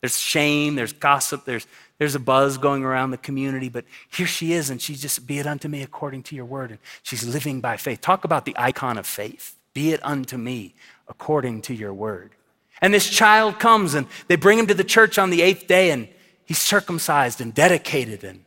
There's 0.00 0.18
shame, 0.18 0.74
there's 0.74 0.92
gossip, 0.92 1.44
there's, 1.44 1.66
there's 1.98 2.16
a 2.16 2.20
buzz 2.20 2.58
going 2.58 2.82
around 2.84 3.12
the 3.12 3.18
community, 3.18 3.68
but 3.68 3.84
here 4.10 4.26
she 4.26 4.52
is, 4.52 4.68
and 4.68 4.82
she 4.82 4.96
just, 4.96 5.26
be 5.26 5.38
it 5.38 5.46
unto 5.46 5.68
me 5.68 5.82
according 5.82 6.24
to 6.24 6.34
your 6.34 6.44
word. 6.44 6.70
And 6.70 6.80
she's 7.02 7.24
living 7.24 7.60
by 7.60 7.76
faith. 7.76 8.00
Talk 8.00 8.24
about 8.24 8.44
the 8.44 8.54
icon 8.58 8.98
of 8.98 9.06
faith. 9.06 9.56
Be 9.74 9.92
it 9.92 10.04
unto 10.04 10.36
me 10.36 10.74
according 11.06 11.62
to 11.62 11.74
your 11.74 11.94
word. 11.94 12.32
And 12.80 12.92
this 12.92 13.08
child 13.08 13.60
comes, 13.60 13.94
and 13.94 14.08
they 14.26 14.34
bring 14.34 14.58
him 14.58 14.66
to 14.66 14.74
the 14.74 14.82
church 14.82 15.18
on 15.18 15.30
the 15.30 15.40
eighth 15.40 15.68
day, 15.68 15.92
and 15.92 16.08
he's 16.44 16.58
circumcised 16.58 17.40
and 17.40 17.54
dedicated 17.54 18.24
and 18.24 18.44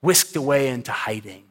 whisked 0.00 0.36
away 0.36 0.68
into 0.68 0.92
hiding. 0.92 1.42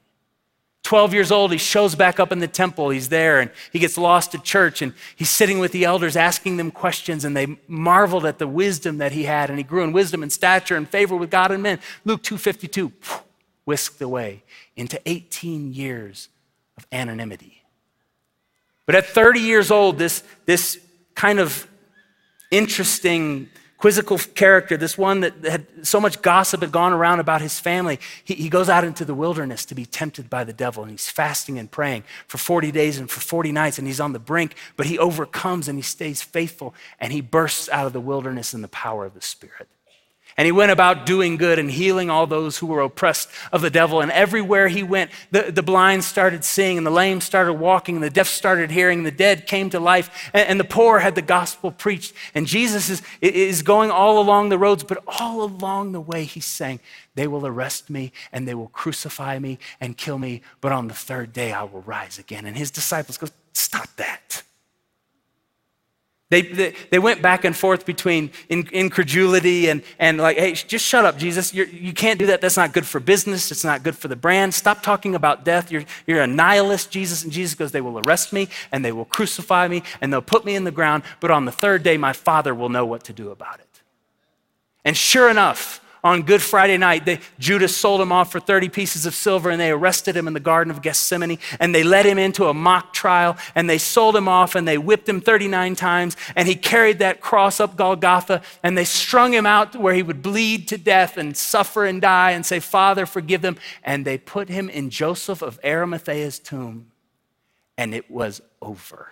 12 0.83 1.13
years 1.13 1.31
old, 1.31 1.51
he 1.51 1.57
shows 1.57 1.95
back 1.95 2.19
up 2.19 2.31
in 2.31 2.39
the 2.39 2.47
temple. 2.47 2.89
He's 2.89 3.09
there 3.09 3.39
and 3.39 3.51
he 3.71 3.79
gets 3.79 3.97
lost 3.97 4.33
at 4.35 4.43
church 4.43 4.81
and 4.81 4.93
he's 5.15 5.29
sitting 5.29 5.59
with 5.59 5.71
the 5.71 5.85
elders 5.85 6.15
asking 6.15 6.57
them 6.57 6.71
questions 6.71 7.23
and 7.23 7.37
they 7.37 7.57
marveled 7.67 8.25
at 8.25 8.39
the 8.39 8.47
wisdom 8.47 8.97
that 8.97 9.11
he 9.11 9.23
had 9.23 9.49
and 9.49 9.59
he 9.59 9.63
grew 9.63 9.83
in 9.83 9.93
wisdom 9.93 10.23
and 10.23 10.31
stature 10.31 10.75
and 10.75 10.89
favor 10.89 11.15
with 11.15 11.29
God 11.29 11.51
and 11.51 11.61
men. 11.61 11.79
Luke 12.03 12.23
2:52 12.23 12.91
whisked 13.65 14.01
away 14.01 14.43
into 14.75 14.99
18 15.05 15.73
years 15.73 16.29
of 16.77 16.87
anonymity. 16.91 17.63
But 18.85 18.95
at 18.95 19.05
30 19.05 19.39
years 19.39 19.71
old, 19.71 19.97
this, 19.97 20.23
this 20.45 20.79
kind 21.15 21.39
of 21.39 21.67
interesting 22.49 23.49
quizzical 23.81 24.19
character, 24.19 24.77
this 24.77 24.95
one 24.95 25.21
that 25.21 25.33
had 25.43 25.65
so 25.81 25.99
much 25.99 26.21
gossip 26.21 26.61
had 26.61 26.71
gone 26.71 26.93
around 26.93 27.19
about 27.19 27.41
his 27.41 27.59
family, 27.59 27.99
he, 28.23 28.35
he, 28.35 28.47
goes 28.47 28.69
out 28.69 28.83
into 28.83 29.03
the 29.03 29.15
wilderness 29.15 29.65
to 29.65 29.73
be 29.73 29.87
tempted 29.87 30.29
by 30.29 30.43
the 30.43 30.53
devil. 30.53 30.83
And 30.83 30.91
he's 30.91 31.09
fasting 31.09 31.57
and 31.57 31.69
praying 31.69 32.03
for 32.27 32.37
40 32.37 32.71
days 32.71 32.99
and 32.99 33.09
for 33.09 33.19
40 33.21 33.51
nights. 33.51 33.79
And 33.79 33.87
he's 33.87 33.99
on 33.99 34.13
the 34.13 34.19
brink, 34.19 34.53
but 34.77 34.85
he 34.85 34.99
overcomes 34.99 35.67
and 35.67 35.79
he 35.79 35.81
stays 35.81 36.21
faithful. 36.21 36.75
And 36.99 37.11
he 37.11 37.21
bursts 37.21 37.69
out 37.69 37.87
of 37.87 37.93
the 37.93 37.99
wilderness 37.99 38.53
in 38.53 38.61
the 38.61 38.67
power 38.67 39.03
of 39.03 39.15
the 39.15 39.21
Spirit. 39.21 39.67
And 40.37 40.45
he 40.45 40.51
went 40.51 40.71
about 40.71 41.05
doing 41.05 41.37
good 41.37 41.59
and 41.59 41.69
healing 41.69 42.09
all 42.09 42.25
those 42.25 42.57
who 42.57 42.67
were 42.67 42.81
oppressed 42.81 43.29
of 43.51 43.61
the 43.61 43.69
devil. 43.69 44.01
And 44.01 44.11
everywhere 44.11 44.67
he 44.67 44.83
went, 44.83 45.11
the, 45.29 45.51
the 45.51 45.61
blind 45.61 46.03
started 46.03 46.43
seeing, 46.45 46.77
and 46.77 46.87
the 46.87 46.91
lame 46.91 47.21
started 47.21 47.53
walking, 47.53 47.95
and 47.95 48.03
the 48.03 48.09
deaf 48.09 48.27
started 48.27 48.71
hearing, 48.71 48.99
and 48.99 49.05
the 49.05 49.11
dead 49.11 49.45
came 49.45 49.69
to 49.71 49.79
life, 49.79 50.29
and, 50.33 50.47
and 50.47 50.59
the 50.59 50.65
poor 50.65 50.99
had 50.99 51.15
the 51.15 51.21
gospel 51.21 51.71
preached. 51.71 52.13
And 52.33 52.47
Jesus 52.47 52.89
is, 52.89 53.01
is 53.21 53.61
going 53.61 53.91
all 53.91 54.19
along 54.19 54.49
the 54.49 54.57
roads, 54.57 54.83
but 54.83 55.03
all 55.07 55.43
along 55.43 55.91
the 55.91 56.01
way, 56.01 56.23
he's 56.23 56.45
saying, 56.45 56.79
They 57.15 57.27
will 57.27 57.45
arrest 57.45 57.89
me, 57.89 58.11
and 58.31 58.47
they 58.47 58.55
will 58.55 58.69
crucify 58.69 59.39
me 59.39 59.59
and 59.79 59.97
kill 59.97 60.17
me, 60.17 60.41
but 60.61 60.71
on 60.71 60.87
the 60.87 60.93
third 60.93 61.33
day 61.33 61.51
I 61.51 61.63
will 61.63 61.81
rise 61.81 62.17
again. 62.19 62.45
And 62.45 62.57
his 62.57 62.71
disciples 62.71 63.17
go, 63.17 63.27
Stop 63.53 63.89
that. 63.97 64.43
They, 66.31 66.43
they, 66.43 66.73
they, 66.89 66.97
went 66.97 67.21
back 67.21 67.43
and 67.43 67.53
forth 67.53 67.85
between 67.85 68.31
incredulity 68.47 69.67
and, 69.67 69.83
and 69.99 70.17
like, 70.17 70.37
hey, 70.37 70.53
just 70.53 70.85
shut 70.85 71.03
up, 71.03 71.17
Jesus. 71.17 71.53
You're, 71.53 71.67
you 71.67 71.91
can 71.91 72.11
not 72.11 72.19
do 72.19 72.25
that. 72.27 72.39
That's 72.39 72.55
not 72.55 72.71
good 72.71 72.87
for 72.87 73.01
business. 73.01 73.51
It's 73.51 73.65
not 73.65 73.83
good 73.83 73.97
for 73.97 74.07
the 74.07 74.15
brand. 74.15 74.53
Stop 74.53 74.81
talking 74.81 75.13
about 75.13 75.43
death. 75.43 75.69
You're, 75.69 75.83
you're 76.07 76.21
a 76.21 76.27
nihilist, 76.27 76.89
Jesus. 76.89 77.25
And 77.25 77.33
Jesus 77.33 77.53
goes, 77.53 77.73
they 77.73 77.81
will 77.81 77.99
arrest 77.99 78.31
me 78.31 78.47
and 78.71 78.85
they 78.85 78.93
will 78.93 79.03
crucify 79.03 79.67
me 79.67 79.83
and 79.99 80.13
they'll 80.13 80.21
put 80.21 80.45
me 80.45 80.55
in 80.55 80.63
the 80.63 80.71
ground. 80.71 81.03
But 81.19 81.31
on 81.31 81.43
the 81.43 81.51
third 81.51 81.83
day, 81.83 81.97
my 81.97 82.13
Father 82.13 82.55
will 82.55 82.69
know 82.69 82.85
what 82.85 83.03
to 83.03 83.13
do 83.13 83.29
about 83.29 83.59
it. 83.59 83.81
And 84.85 84.95
sure 84.95 85.29
enough, 85.29 85.83
on 86.03 86.23
Good 86.23 86.41
Friday 86.41 86.77
night, 86.77 87.05
they, 87.05 87.19
Judas 87.37 87.75
sold 87.75 88.01
him 88.01 88.11
off 88.11 88.31
for 88.31 88.39
30 88.39 88.69
pieces 88.69 89.05
of 89.05 89.13
silver 89.13 89.51
and 89.51 89.61
they 89.61 89.69
arrested 89.69 90.17
him 90.17 90.27
in 90.27 90.33
the 90.33 90.39
Garden 90.39 90.71
of 90.71 90.81
Gethsemane 90.81 91.37
and 91.59 91.75
they 91.75 91.83
led 91.83 92.05
him 92.05 92.17
into 92.17 92.47
a 92.47 92.53
mock 92.53 92.91
trial 92.91 93.37
and 93.53 93.69
they 93.69 93.77
sold 93.77 94.15
him 94.15 94.27
off 94.27 94.55
and 94.55 94.67
they 94.67 94.77
whipped 94.79 95.07
him 95.07 95.21
39 95.21 95.75
times 95.75 96.17
and 96.35 96.47
he 96.47 96.55
carried 96.55 96.99
that 96.99 97.21
cross 97.21 97.59
up 97.59 97.75
Golgotha 97.75 98.41
and 98.63 98.75
they 98.75 98.83
strung 98.83 99.31
him 99.31 99.45
out 99.45 99.75
where 99.75 99.93
he 99.93 100.01
would 100.01 100.23
bleed 100.23 100.67
to 100.69 100.77
death 100.77 101.17
and 101.17 101.37
suffer 101.37 101.85
and 101.85 102.01
die 102.01 102.31
and 102.31 102.45
say, 102.45 102.59
Father, 102.59 103.05
forgive 103.05 103.41
them. 103.41 103.57
And 103.83 104.03
they 104.03 104.17
put 104.17 104.49
him 104.49 104.69
in 104.69 104.89
Joseph 104.89 105.43
of 105.43 105.59
Arimathea's 105.63 106.39
tomb 106.39 106.87
and 107.77 107.93
it 107.93 108.09
was 108.09 108.41
over 108.61 109.09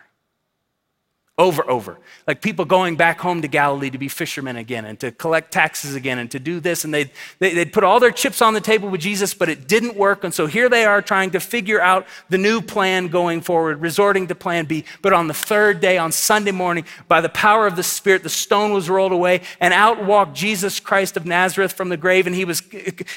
over 1.40 1.68
over. 1.70 1.98
Like 2.28 2.42
people 2.42 2.66
going 2.66 2.98
back 2.98 3.22
home 3.22 3.42
to 3.42 3.48
galilee 3.48 3.90
to 3.90 3.98
be 3.98 4.10
fishermen 4.10 4.58
again 4.58 4.84
and 4.84 5.00
to 5.00 5.10
collect 5.14 5.54
taxes 5.54 5.96
again 5.96 6.20
and 6.20 6.30
to 6.32 6.40
do 6.40 6.60
this. 6.60 6.84
And 6.84 6.94
they'd, 6.94 7.10
they'd 7.40 7.72
put 7.72 7.86
all 7.86 8.02
their 8.02 8.12
chips 8.12 8.42
on 8.42 8.54
the 8.54 8.62
table 8.62 8.90
with 8.90 9.00
jesus 9.00 9.34
but 9.34 9.48
it 9.48 9.68
didn't 9.68 9.96
work. 9.96 10.26
And 10.26 10.34
so 10.34 10.48
here 10.48 10.68
they 10.68 10.84
are 10.84 11.02
trying 11.02 11.32
to 11.32 11.40
figure 11.40 11.80
out 11.80 12.06
the 12.28 12.38
new 12.38 12.62
plan 12.62 13.08
going 13.08 13.40
forward 13.40 13.80
resorting 13.80 14.28
to 14.28 14.36
plan 14.36 14.66
b. 14.66 14.84
But 15.02 15.14
on 15.14 15.28
the 15.28 15.34
third 15.34 15.80
day 15.80 15.98
on 15.98 16.12
sunday 16.12 16.52
morning 16.52 16.84
by 17.08 17.22
the 17.22 17.30
power 17.30 17.66
of 17.66 17.78
the 17.78 17.84
spirit 17.84 18.22
the 18.22 18.30
stone 18.30 18.74
was 18.74 18.90
rolled 18.90 19.14
away 19.14 19.42
and 19.62 19.74
out 19.74 20.04
walked 20.04 20.36
jesus 20.36 20.82
christ 20.82 21.16
of 21.16 21.26
nazareth 21.26 21.72
from 21.72 21.88
the 21.88 21.98
grave. 21.98 22.28
And 22.28 22.36
he 22.36 22.44
was 22.44 22.62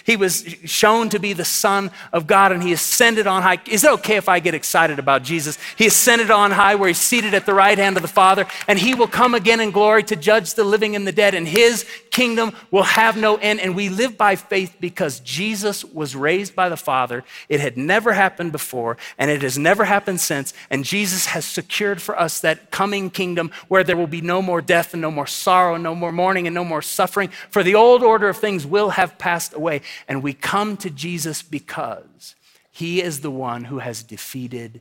he 0.04 0.14
was 0.14 0.46
shown 0.64 1.08
to 1.08 1.18
be 1.18 1.32
the 1.32 1.44
son 1.44 1.90
of 2.12 2.28
god 2.28 2.52
and 2.52 2.62
he 2.62 2.72
ascended 2.72 3.26
on 3.26 3.42
high. 3.42 3.60
Is 3.66 3.82
it 3.82 3.90
okay 3.94 4.16
if 4.16 4.28
i 4.28 4.38
get 4.38 4.54
excited 4.54 5.00
about 5.00 5.24
jesus? 5.24 5.58
He 5.76 5.88
ascended 5.88 6.30
on 6.30 6.52
high 6.52 6.76
where 6.76 6.86
he's 6.86 6.98
seated 6.98 7.34
at 7.34 7.46
the 7.46 7.54
right 7.54 7.76
hand 7.76 7.96
of 7.96 8.02
the 8.02 8.11
Father, 8.12 8.46
and 8.68 8.78
he 8.78 8.94
will 8.94 9.08
come 9.08 9.34
again 9.34 9.60
in 9.60 9.70
glory 9.70 10.02
to 10.04 10.16
judge 10.16 10.54
the 10.54 10.64
living 10.64 10.94
and 10.94 11.06
the 11.06 11.12
dead, 11.12 11.34
and 11.34 11.48
his 11.48 11.84
kingdom 12.10 12.52
will 12.70 12.82
have 12.82 13.16
no 13.16 13.36
end. 13.36 13.60
And 13.60 13.74
we 13.74 13.88
live 13.88 14.16
by 14.16 14.36
faith 14.36 14.76
because 14.78 15.20
Jesus 15.20 15.84
was 15.84 16.14
raised 16.14 16.54
by 16.54 16.68
the 16.68 16.76
Father. 16.76 17.24
It 17.48 17.60
had 17.60 17.76
never 17.76 18.12
happened 18.12 18.52
before, 18.52 18.96
and 19.18 19.30
it 19.30 19.42
has 19.42 19.58
never 19.58 19.84
happened 19.84 20.20
since. 20.20 20.54
And 20.70 20.84
Jesus 20.84 21.26
has 21.26 21.44
secured 21.44 22.00
for 22.00 22.18
us 22.18 22.40
that 22.40 22.70
coming 22.70 23.10
kingdom 23.10 23.50
where 23.68 23.82
there 23.82 23.96
will 23.96 24.06
be 24.06 24.20
no 24.20 24.42
more 24.42 24.60
death 24.60 24.92
and 24.92 25.02
no 25.02 25.10
more 25.10 25.26
sorrow, 25.26 25.74
and 25.74 25.82
no 25.82 25.94
more 25.94 26.12
mourning 26.12 26.46
and 26.46 26.54
no 26.54 26.64
more 26.64 26.82
suffering. 26.82 27.30
For 27.50 27.62
the 27.62 27.74
old 27.74 28.02
order 28.02 28.28
of 28.28 28.36
things 28.36 28.66
will 28.66 28.90
have 28.90 29.18
passed 29.18 29.54
away. 29.54 29.80
And 30.06 30.22
we 30.22 30.34
come 30.34 30.76
to 30.78 30.90
Jesus 30.90 31.42
because 31.42 32.34
he 32.70 33.02
is 33.02 33.20
the 33.20 33.30
one 33.30 33.64
who 33.64 33.78
has 33.78 34.02
defeated 34.02 34.80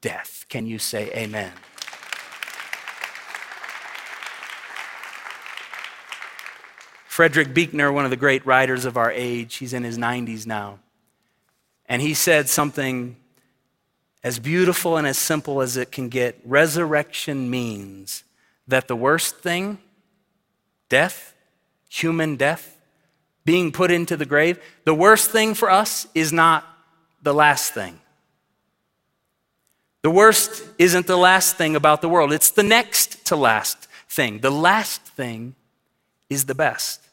death. 0.00 0.46
Can 0.48 0.66
you 0.66 0.78
say 0.78 1.10
amen? 1.14 1.52
Frederick 7.20 7.52
Buechner, 7.52 7.92
one 7.92 8.06
of 8.06 8.10
the 8.10 8.16
great 8.16 8.46
writers 8.46 8.86
of 8.86 8.96
our 8.96 9.12
age, 9.12 9.56
he's 9.56 9.74
in 9.74 9.84
his 9.84 9.98
90s 9.98 10.46
now. 10.46 10.78
And 11.84 12.00
he 12.00 12.14
said 12.14 12.48
something 12.48 13.14
as 14.24 14.38
beautiful 14.38 14.96
and 14.96 15.06
as 15.06 15.18
simple 15.18 15.60
as 15.60 15.76
it 15.76 15.92
can 15.92 16.08
get. 16.08 16.40
Resurrection 16.46 17.50
means 17.50 18.24
that 18.66 18.88
the 18.88 18.96
worst 18.96 19.36
thing, 19.40 19.76
death, 20.88 21.34
human 21.90 22.36
death, 22.36 22.78
being 23.44 23.70
put 23.70 23.90
into 23.90 24.16
the 24.16 24.24
grave, 24.24 24.58
the 24.86 24.94
worst 24.94 25.30
thing 25.30 25.52
for 25.52 25.70
us 25.70 26.06
is 26.14 26.32
not 26.32 26.66
the 27.22 27.34
last 27.34 27.74
thing. 27.74 28.00
The 30.00 30.10
worst 30.10 30.64
isn't 30.78 31.06
the 31.06 31.18
last 31.18 31.58
thing 31.58 31.76
about 31.76 32.00
the 32.00 32.08
world, 32.08 32.32
it's 32.32 32.50
the 32.50 32.62
next 32.62 33.26
to 33.26 33.36
last 33.36 33.88
thing. 34.08 34.38
The 34.38 34.50
last 34.50 35.02
thing 35.02 35.54
is 36.30 36.46
the 36.46 36.54
best. 36.54 37.08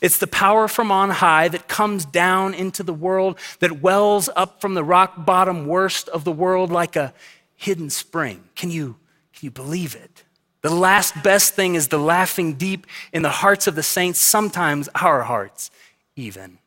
It's 0.00 0.18
the 0.18 0.26
power 0.26 0.68
from 0.68 0.92
on 0.92 1.10
high 1.10 1.48
that 1.48 1.68
comes 1.68 2.04
down 2.04 2.54
into 2.54 2.82
the 2.82 2.94
world, 2.94 3.38
that 3.60 3.80
wells 3.80 4.28
up 4.36 4.60
from 4.60 4.74
the 4.74 4.84
rock 4.84 5.24
bottom 5.24 5.66
worst 5.66 6.08
of 6.08 6.24
the 6.24 6.32
world 6.32 6.70
like 6.70 6.96
a 6.96 7.14
hidden 7.56 7.90
spring. 7.90 8.44
Can 8.54 8.70
you, 8.70 8.96
can 9.34 9.46
you 9.46 9.50
believe 9.50 9.94
it? 9.94 10.24
The 10.62 10.70
last 10.70 11.22
best 11.22 11.54
thing 11.54 11.74
is 11.74 11.88
the 11.88 11.98
laughing 11.98 12.54
deep 12.54 12.86
in 13.12 13.22
the 13.22 13.30
hearts 13.30 13.66
of 13.66 13.74
the 13.74 13.82
saints, 13.82 14.20
sometimes 14.20 14.88
our 14.94 15.22
hearts 15.22 15.70
even. 16.16 16.58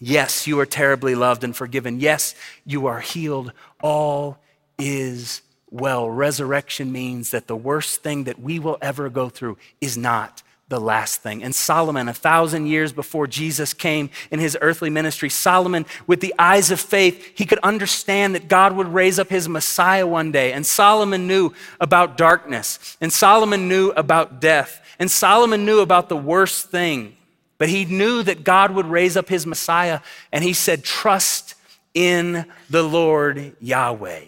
Yes, 0.00 0.46
you 0.46 0.58
are 0.60 0.66
terribly 0.66 1.14
loved 1.14 1.44
and 1.44 1.56
forgiven. 1.56 2.00
Yes, 2.00 2.34
you 2.64 2.86
are 2.86 3.00
healed. 3.00 3.52
All 3.80 4.38
is 4.78 5.42
well. 5.70 6.10
Resurrection 6.10 6.92
means 6.92 7.30
that 7.30 7.46
the 7.46 7.56
worst 7.56 8.02
thing 8.02 8.24
that 8.24 8.40
we 8.40 8.58
will 8.58 8.76
ever 8.82 9.08
go 9.08 9.28
through 9.28 9.56
is 9.80 9.96
not 9.96 10.42
the 10.68 10.80
last 10.80 11.22
thing. 11.22 11.42
And 11.42 11.54
Solomon, 11.54 12.08
a 12.08 12.14
thousand 12.14 12.66
years 12.66 12.92
before 12.92 13.26
Jesus 13.26 13.74
came 13.74 14.10
in 14.30 14.40
his 14.40 14.56
earthly 14.60 14.90
ministry, 14.90 15.28
Solomon, 15.28 15.84
with 16.06 16.20
the 16.20 16.34
eyes 16.38 16.70
of 16.70 16.80
faith, 16.80 17.32
he 17.36 17.44
could 17.44 17.58
understand 17.58 18.34
that 18.34 18.48
God 18.48 18.74
would 18.74 18.88
raise 18.88 19.18
up 19.18 19.28
his 19.28 19.48
Messiah 19.48 20.06
one 20.06 20.32
day. 20.32 20.52
And 20.52 20.64
Solomon 20.66 21.26
knew 21.26 21.52
about 21.80 22.16
darkness, 22.16 22.96
and 23.00 23.12
Solomon 23.12 23.68
knew 23.68 23.90
about 23.90 24.40
death, 24.40 24.80
and 24.98 25.10
Solomon 25.10 25.66
knew 25.66 25.80
about 25.80 26.08
the 26.08 26.16
worst 26.16 26.70
thing. 26.70 27.16
But 27.58 27.68
he 27.68 27.84
knew 27.84 28.22
that 28.22 28.42
God 28.42 28.72
would 28.72 28.86
raise 28.86 29.16
up 29.16 29.28
his 29.28 29.46
Messiah, 29.46 30.00
and 30.32 30.42
he 30.42 30.52
said, 30.52 30.82
Trust 30.82 31.54
in 31.92 32.46
the 32.68 32.82
Lord 32.82 33.54
Yahweh. 33.60 34.24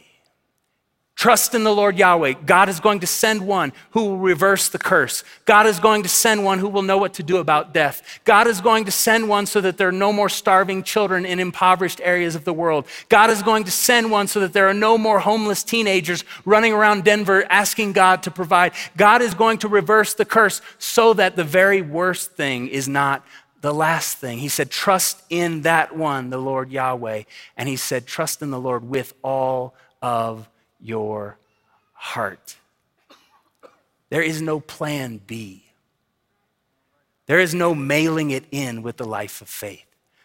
Trust 1.17 1.55
in 1.55 1.65
the 1.65 1.75
Lord 1.75 1.97
Yahweh. 1.97 2.35
God 2.45 2.69
is 2.69 2.79
going 2.79 3.01
to 3.01 3.07
send 3.07 3.47
one 3.47 3.73
who 3.93 4.05
will 4.05 4.19
reverse 4.19 4.69
the 4.69 4.79
curse. 4.79 5.25
God 5.47 5.65
is 5.65 5.81
going 5.81 6.03
to 6.03 6.11
send 6.11 6.45
one 6.45 6.59
who 6.59 6.69
will 6.69 6.83
know 6.83 6.99
what 6.99 7.15
to 7.15 7.23
do 7.23 7.39
about 7.39 7.73
death. 7.73 8.21
God 8.25 8.47
is 8.47 8.61
going 8.61 8.85
to 8.85 8.91
send 8.91 9.27
one 9.27 9.47
so 9.47 9.63
that 9.63 9.79
there 9.79 9.89
are 9.89 9.93
no 9.93 10.13
more 10.13 10.29
starving 10.29 10.83
children 10.83 11.25
in 11.25 11.41
impoverished 11.41 12.03
areas 12.05 12.35
of 12.35 12.45
the 12.45 12.53
world. 12.53 12.87
God 13.09 13.31
is 13.31 13.43
going 13.43 13.65
to 13.65 13.71
send 13.71 14.11
one 14.11 14.27
so 14.27 14.41
that 14.41 14.53
there 14.53 14.69
are 14.69 14.75
no 14.75 14.99
more 14.99 15.19
homeless 15.19 15.65
teenagers 15.65 16.23
running 16.45 16.75
around 16.75 17.05
Denver 17.05 17.47
asking 17.49 17.95
God 17.95 18.23
to 18.25 18.31
provide. 18.31 18.73
God 18.99 19.23
is 19.23 19.33
going 19.33 19.57
to 19.61 19.69
reverse 19.69 20.13
the 20.13 20.27
curse 20.27 20.61
so 20.79 21.15
that 21.15 21.35
the 21.35 21.45
very 21.45 21.81
worst 21.81 22.33
thing 22.33 22.69
is 22.69 22.89
not 22.89 23.25
the 23.63 23.73
last 23.73 24.19
thing. 24.19 24.37
He 24.37 24.49
said, 24.49 24.71
Trust 24.71 25.23
in 25.31 25.63
that 25.63 25.97
one, 25.97 26.29
the 26.29 26.37
Lord 26.37 26.71
Yahweh. 26.71 27.23
And 27.57 27.71
he 27.71 27.77
said, 27.77 28.07
Trust 28.07 28.43
in 28.43 28.51
the 28.51 28.61
Lord 28.61 28.87
with 28.87 29.15
all 29.23 29.75
of 30.03 30.47
your 30.87 31.38
heart. 31.92 32.57
There 34.09 34.22
is 34.22 34.40
no 34.40 34.61
plan 34.61 35.20
B. 35.27 35.64
There 37.27 37.40
is 37.40 37.55
no 37.55 37.75
mailing 37.75 38.31
it 38.31 38.44
in 38.53 38.83
with 38.83 38.96
the 38.96 39.05
life 39.05 39.40
of 39.40 39.49
faith. 39.49 39.83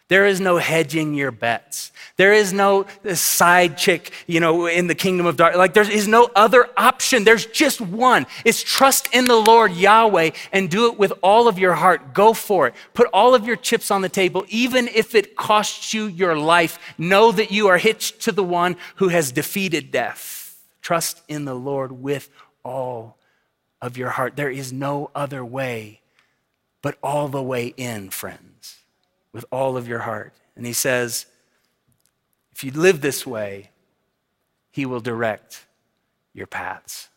There 0.07 0.25
is 0.25 0.41
no 0.41 0.57
hedging 0.57 1.13
your 1.13 1.31
bets. 1.31 1.93
There 2.17 2.33
is 2.33 2.51
no 2.51 2.85
side 3.13 3.77
chick, 3.77 4.11
you 4.27 4.41
know, 4.41 4.67
in 4.67 4.87
the 4.87 4.93
kingdom 4.93 5.25
of 5.25 5.37
dark. 5.37 5.55
Like 5.55 5.73
there 5.73 5.89
is 5.89 6.05
no 6.05 6.29
other 6.35 6.67
option. 6.75 7.23
There's 7.23 7.45
just 7.45 7.79
one. 7.79 8.27
It's 8.43 8.61
trust 8.61 9.07
in 9.13 9.29
the 9.29 9.37
Lord 9.37 9.71
Yahweh 9.71 10.31
and 10.51 10.69
do 10.69 10.87
it 10.87 10.99
with 10.99 11.13
all 11.23 11.47
of 11.47 11.57
your 11.57 11.75
heart. 11.75 12.13
Go 12.13 12.33
for 12.33 12.67
it. 12.67 12.73
Put 12.93 13.07
all 13.13 13.33
of 13.33 13.47
your 13.47 13.55
chips 13.55 13.89
on 13.89 14.01
the 14.01 14.09
table, 14.09 14.43
even 14.49 14.89
if 14.89 15.15
it 15.15 15.37
costs 15.37 15.93
you 15.93 16.07
your 16.07 16.37
life. 16.37 16.77
Know 16.97 17.31
that 17.31 17.49
you 17.49 17.69
are 17.69 17.77
hitched 17.77 18.19
to 18.23 18.33
the 18.33 18.43
one 18.43 18.75
who 18.95 19.07
has 19.07 19.31
defeated 19.31 19.91
death. 19.91 20.40
Trust 20.81 21.21
in 21.27 21.45
the 21.45 21.53
Lord 21.53 21.91
with 21.91 22.29
all 22.63 23.17
of 23.81 23.97
your 23.97 24.09
heart. 24.09 24.35
There 24.35 24.49
is 24.49 24.73
no 24.73 25.11
other 25.15 25.43
way 25.43 26.01
but 26.81 26.97
all 27.03 27.27
the 27.27 27.43
way 27.43 27.73
in, 27.77 28.09
friends 28.09 28.77
with 29.31 29.45
all 29.51 29.77
of 29.77 29.87
your 29.87 29.99
heart. 29.99 30.33
And 30.55 30.65
he 30.65 30.73
says, 30.73 31.25
if 32.51 32.63
you 32.63 32.71
live 32.71 33.01
this 33.01 33.25
way, 33.25 33.69
he 34.71 34.85
will 34.85 34.99
direct 34.99 35.65
your 36.33 36.47
paths. 36.47 37.09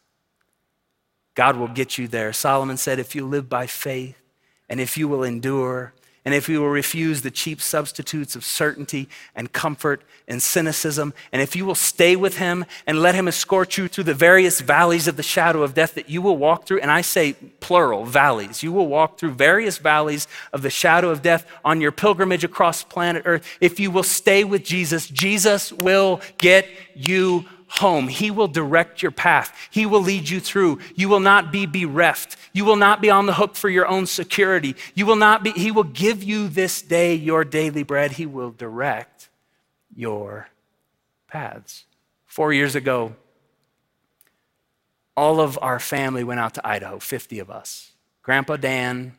God 1.35 1.57
will 1.57 1.69
get 1.69 1.99
you 1.99 2.07
there. 2.07 2.33
Solomon 2.33 2.77
said, 2.77 2.99
if 2.99 3.15
you 3.15 3.27
live 3.27 3.49
by 3.49 3.67
faith 3.67 4.21
and 4.69 4.81
if 4.81 4.97
you 4.97 5.09
will 5.09 5.25
endure 5.25 5.93
and 6.25 6.35
if 6.35 6.49
you 6.49 6.61
will 6.61 6.71
refuse 6.71 7.23
the 7.23 7.31
cheap 7.31 7.61
substitutes 7.61 8.35
of 8.35 8.45
certainty 8.45 9.09
and 9.35 9.53
comfort 9.53 10.03
and 10.27 10.43
cynicism, 10.43 11.13
and 11.33 11.43
if 11.43 11.55
you 11.55 11.67
will 11.67 11.75
stay 11.75 12.17
with 12.17 12.39
him 12.39 12.65
and 12.87 13.03
let 13.03 13.15
him 13.15 13.29
escort 13.29 13.77
you 13.77 13.89
through 13.89 14.05
the 14.05 14.15
various 14.15 14.61
valleys 14.61 15.07
of 15.07 15.17
the 15.17 15.23
shadow 15.23 15.63
of 15.63 15.75
death 15.75 15.95
that 15.95 16.09
you 16.09 16.23
will 16.23 16.39
walk 16.39 16.67
through, 16.67 16.81
and 16.81 16.91
I 16.91 17.03
say 17.03 17.35
plural, 17.61 18.07
valleys, 18.07 18.63
you 18.63 18.73
will 18.73 18.87
walk 18.87 19.19
through 19.19 19.33
various 19.33 19.77
valleys 19.77 20.27
of 20.53 20.63
the 20.63 20.71
shadow 20.71 21.11
of 21.11 21.21
death 21.21 21.47
on 21.65 21.81
your 21.81 21.93
pilgrimage 21.93 22.45
across 22.45 22.83
planet 22.83 23.25
Earth. 23.27 23.47
If 23.61 23.79
you 23.79 23.91
will 23.91 24.03
stay 24.03 24.45
with 24.45 24.65
Jesus, 24.65 25.09
Jesus 25.09 25.73
will 25.73 26.21
get 26.39 26.67
you 26.95 27.45
home. 27.75 28.09
He 28.09 28.31
will 28.31 28.49
direct 28.49 29.03
your 29.03 29.11
path. 29.11 29.53
He 29.71 29.85
will 29.85 30.01
lead 30.01 30.29
you 30.29 30.41
through. 30.41 30.79
You 30.95 31.09
will 31.09 31.21
not 31.21 31.51
be 31.51 31.67
bereft. 31.67 32.37
You 32.53 32.65
will 32.65 32.77
not 32.77 33.01
be 33.01 33.11
on 33.11 33.27
the 33.27 33.35
hook 33.35 33.57
for 33.57 33.69
your 33.69 33.87
own 33.87 34.07
security. 34.07 34.77
You 34.95 35.07
will 35.07 35.17
not 35.17 35.43
be, 35.43 35.51
He 35.51 35.71
will 35.71 35.85
give 35.85 36.23
you 36.23 36.49
this 36.49 36.83
day 36.83 37.15
your 37.15 37.45
daily 37.45 37.83
bread. 37.83 38.13
He 38.13 38.27
will 38.27 38.51
direct 38.51 39.29
your 39.95 40.49
paths. 41.27 41.85
Four 42.27 42.53
years 42.53 42.75
ago, 42.75 43.17
all 45.17 45.41
of 45.41 45.59
our 45.63 45.79
family 45.79 46.25
went 46.25 46.41
out 46.41 46.55
to 46.55 46.67
Idaho, 46.67 46.99
50 46.99 47.39
of 47.39 47.51
us. 47.51 47.93
Grandpa 48.23 48.57
Dan 48.57 49.17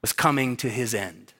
was 0.00 0.12
coming 0.12 0.56
to 0.58 0.68
his 0.68 0.94
end. 0.94 1.32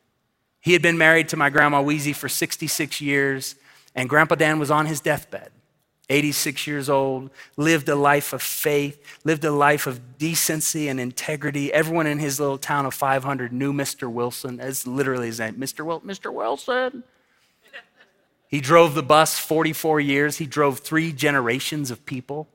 He 0.60 0.72
had 0.72 0.82
been 0.82 0.96
married 0.96 1.28
to 1.28 1.36
my 1.36 1.50
grandma 1.50 1.82
Wheezy 1.82 2.12
for 2.12 2.28
66 2.28 3.00
years, 3.00 3.56
and 3.94 4.08
Grandpa 4.08 4.36
Dan 4.36 4.58
was 4.58 4.70
on 4.70 4.86
his 4.86 5.00
deathbed. 5.00 5.50
86 6.08 6.66
years 6.66 6.90
old, 6.90 7.30
lived 7.56 7.88
a 7.88 7.94
life 7.94 8.32
of 8.32 8.42
faith, 8.42 9.02
lived 9.24 9.44
a 9.44 9.50
life 9.50 9.86
of 9.86 10.18
decency 10.18 10.88
and 10.88 11.00
integrity. 11.00 11.72
Everyone 11.72 12.06
in 12.06 12.18
his 12.18 12.38
little 12.38 12.58
town 12.58 12.84
of 12.86 12.92
500 12.94 13.52
knew 13.52 13.72
Mr. 13.72 14.10
Wilson. 14.10 14.58
That's 14.58 14.86
literally 14.86 15.28
his 15.28 15.40
name, 15.40 15.54
Mr. 15.54 15.84
Wil- 15.84 16.02
Mr. 16.02 16.32
Wilson. 16.32 17.04
He 18.48 18.60
drove 18.60 18.94
the 18.94 19.02
bus 19.02 19.38
44 19.38 20.00
years. 20.00 20.36
He 20.36 20.46
drove 20.46 20.78
three 20.78 21.12
generations 21.12 21.90
of 21.90 22.04
people. 22.06 22.48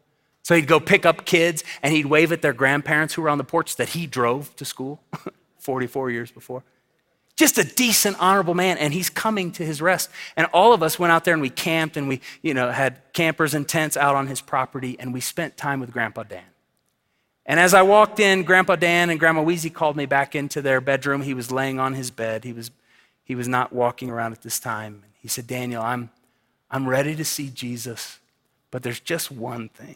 So 0.44 0.56
he'd 0.56 0.68
go 0.68 0.80
pick 0.80 1.06
up 1.06 1.26
kids 1.26 1.64
and 1.84 1.94
he'd 1.94 2.06
wave 2.06 2.32
at 2.32 2.42
their 2.42 2.54
grandparents 2.54 3.16
who 3.16 3.22
were 3.22 3.30
on 3.30 3.38
the 3.38 3.44
porch 3.44 3.76
that 3.76 3.90
he 3.90 4.08
drove 4.08 4.56
to 4.56 4.66
school 4.66 5.02
44 5.60 6.12
years 6.12 6.32
before. 6.32 6.64
Just 7.40 7.58
a 7.58 7.64
decent, 7.64 8.18
honorable 8.20 8.54
man, 8.54 8.78
and 8.78 8.94
he's 8.94 9.10
coming 9.10 9.54
to 9.54 9.66
his 9.66 9.82
rest. 9.82 10.10
And 10.36 10.46
all 10.48 10.74
of 10.74 10.84
us 10.84 11.00
went 11.00 11.14
out 11.14 11.24
there 11.24 11.34
and 11.34 11.42
we 11.42 11.50
camped 11.50 11.96
and 11.96 12.10
we, 12.10 12.20
you 12.42 12.54
know, 12.54 12.70
had 12.70 13.02
campers 13.14 13.54
and 13.54 13.66
tents 13.66 13.96
out 13.96 14.14
on 14.14 14.28
his 14.28 14.42
property, 14.42 14.98
and 15.00 15.14
we 15.14 15.22
spent 15.22 15.56
time 15.56 15.80
with 15.80 15.94
Grandpa 15.94 16.24
Dan. 16.24 16.44
And 17.46 17.58
as 17.58 17.74
I 17.74 17.82
walked 17.82 18.20
in, 18.20 18.44
Grandpa 18.44 18.76
Dan 18.76 19.10
and 19.10 19.18
Grandma 19.18 19.42
Wheezy 19.42 19.70
called 19.70 19.96
me 19.96 20.06
back 20.06 20.36
into 20.36 20.62
their 20.62 20.82
bedroom. 20.82 21.22
He 21.22 21.34
was 21.34 21.50
laying 21.50 21.80
on 21.80 21.94
his 21.94 22.12
bed. 22.12 22.44
He 22.44 22.52
was, 22.52 22.72
he 23.24 23.36
was 23.36 23.48
not 23.48 23.72
walking 23.72 24.10
around 24.10 24.34
at 24.34 24.42
this 24.42 24.60
time. 24.60 25.04
He 25.22 25.30
said, 25.30 25.48
Daniel, 25.48 25.82
I'm, 25.82 26.10
I'm 26.70 26.90
ready 26.90 27.16
to 27.16 27.24
see 27.24 27.50
Jesus, 27.50 28.20
but 28.70 28.84
there's 28.84 29.00
just 29.00 29.32
one 29.32 29.70
thing. 29.70 29.96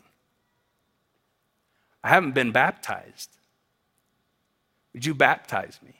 I 2.06 2.08
haven't 2.08 2.36
been 2.36 2.54
baptized. 2.54 3.32
Would 4.94 5.06
you 5.06 5.14
baptize 5.14 5.78
me? 5.86 5.96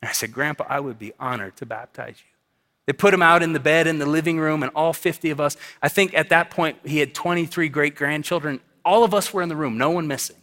And 0.00 0.08
I 0.08 0.12
said, 0.12 0.32
Grandpa, 0.32 0.64
I 0.68 0.80
would 0.80 0.98
be 0.98 1.12
honored 1.18 1.56
to 1.56 1.66
baptize 1.66 2.16
you. 2.18 2.38
They 2.86 2.92
put 2.92 3.12
him 3.12 3.22
out 3.22 3.42
in 3.42 3.52
the 3.52 3.60
bed 3.60 3.86
in 3.86 3.98
the 3.98 4.06
living 4.06 4.38
room, 4.38 4.62
and 4.62 4.72
all 4.74 4.92
50 4.92 5.30
of 5.30 5.40
us, 5.40 5.56
I 5.82 5.88
think 5.88 6.14
at 6.14 6.30
that 6.30 6.50
point 6.50 6.78
he 6.86 6.98
had 6.98 7.14
23 7.14 7.68
great 7.68 7.94
grandchildren. 7.94 8.60
All 8.84 9.04
of 9.04 9.12
us 9.12 9.32
were 9.32 9.42
in 9.42 9.50
the 9.50 9.56
room, 9.56 9.76
no 9.76 9.90
one 9.90 10.06
missing. 10.06 10.36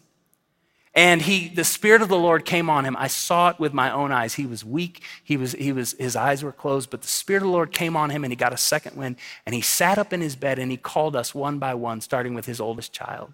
And 0.95 1.21
he, 1.21 1.49
the 1.49 1.65
Spirit 1.65 2.01
of 2.01 2.07
the 2.07 2.17
Lord 2.17 2.45
came 2.45 2.69
on 2.69 2.85
him. 2.85 2.95
I 2.97 3.07
saw 3.07 3.49
it 3.49 3.59
with 3.59 3.73
my 3.73 3.91
own 3.91 4.13
eyes. 4.13 4.35
He 4.35 4.45
was 4.45 4.63
weak. 4.63 5.03
He 5.25 5.35
was, 5.35 5.51
he 5.51 5.73
was, 5.73 5.91
his 5.99 6.15
eyes 6.15 6.41
were 6.41 6.53
closed, 6.53 6.89
but 6.89 7.01
the 7.01 7.07
Spirit 7.09 7.43
of 7.43 7.47
the 7.47 7.51
Lord 7.51 7.73
came 7.73 7.97
on 7.97 8.11
him 8.11 8.23
and 8.23 8.31
he 8.31 8.37
got 8.37 8.53
a 8.53 8.57
second 8.57 8.95
wind. 8.95 9.17
And 9.45 9.53
he 9.53 9.59
sat 9.59 9.97
up 9.97 10.13
in 10.13 10.21
his 10.21 10.37
bed 10.37 10.57
and 10.57 10.71
he 10.71 10.77
called 10.77 11.17
us 11.17 11.35
one 11.35 11.59
by 11.59 11.73
one, 11.73 11.99
starting 11.99 12.33
with 12.33 12.45
his 12.45 12.61
oldest 12.61 12.93
child, 12.93 13.33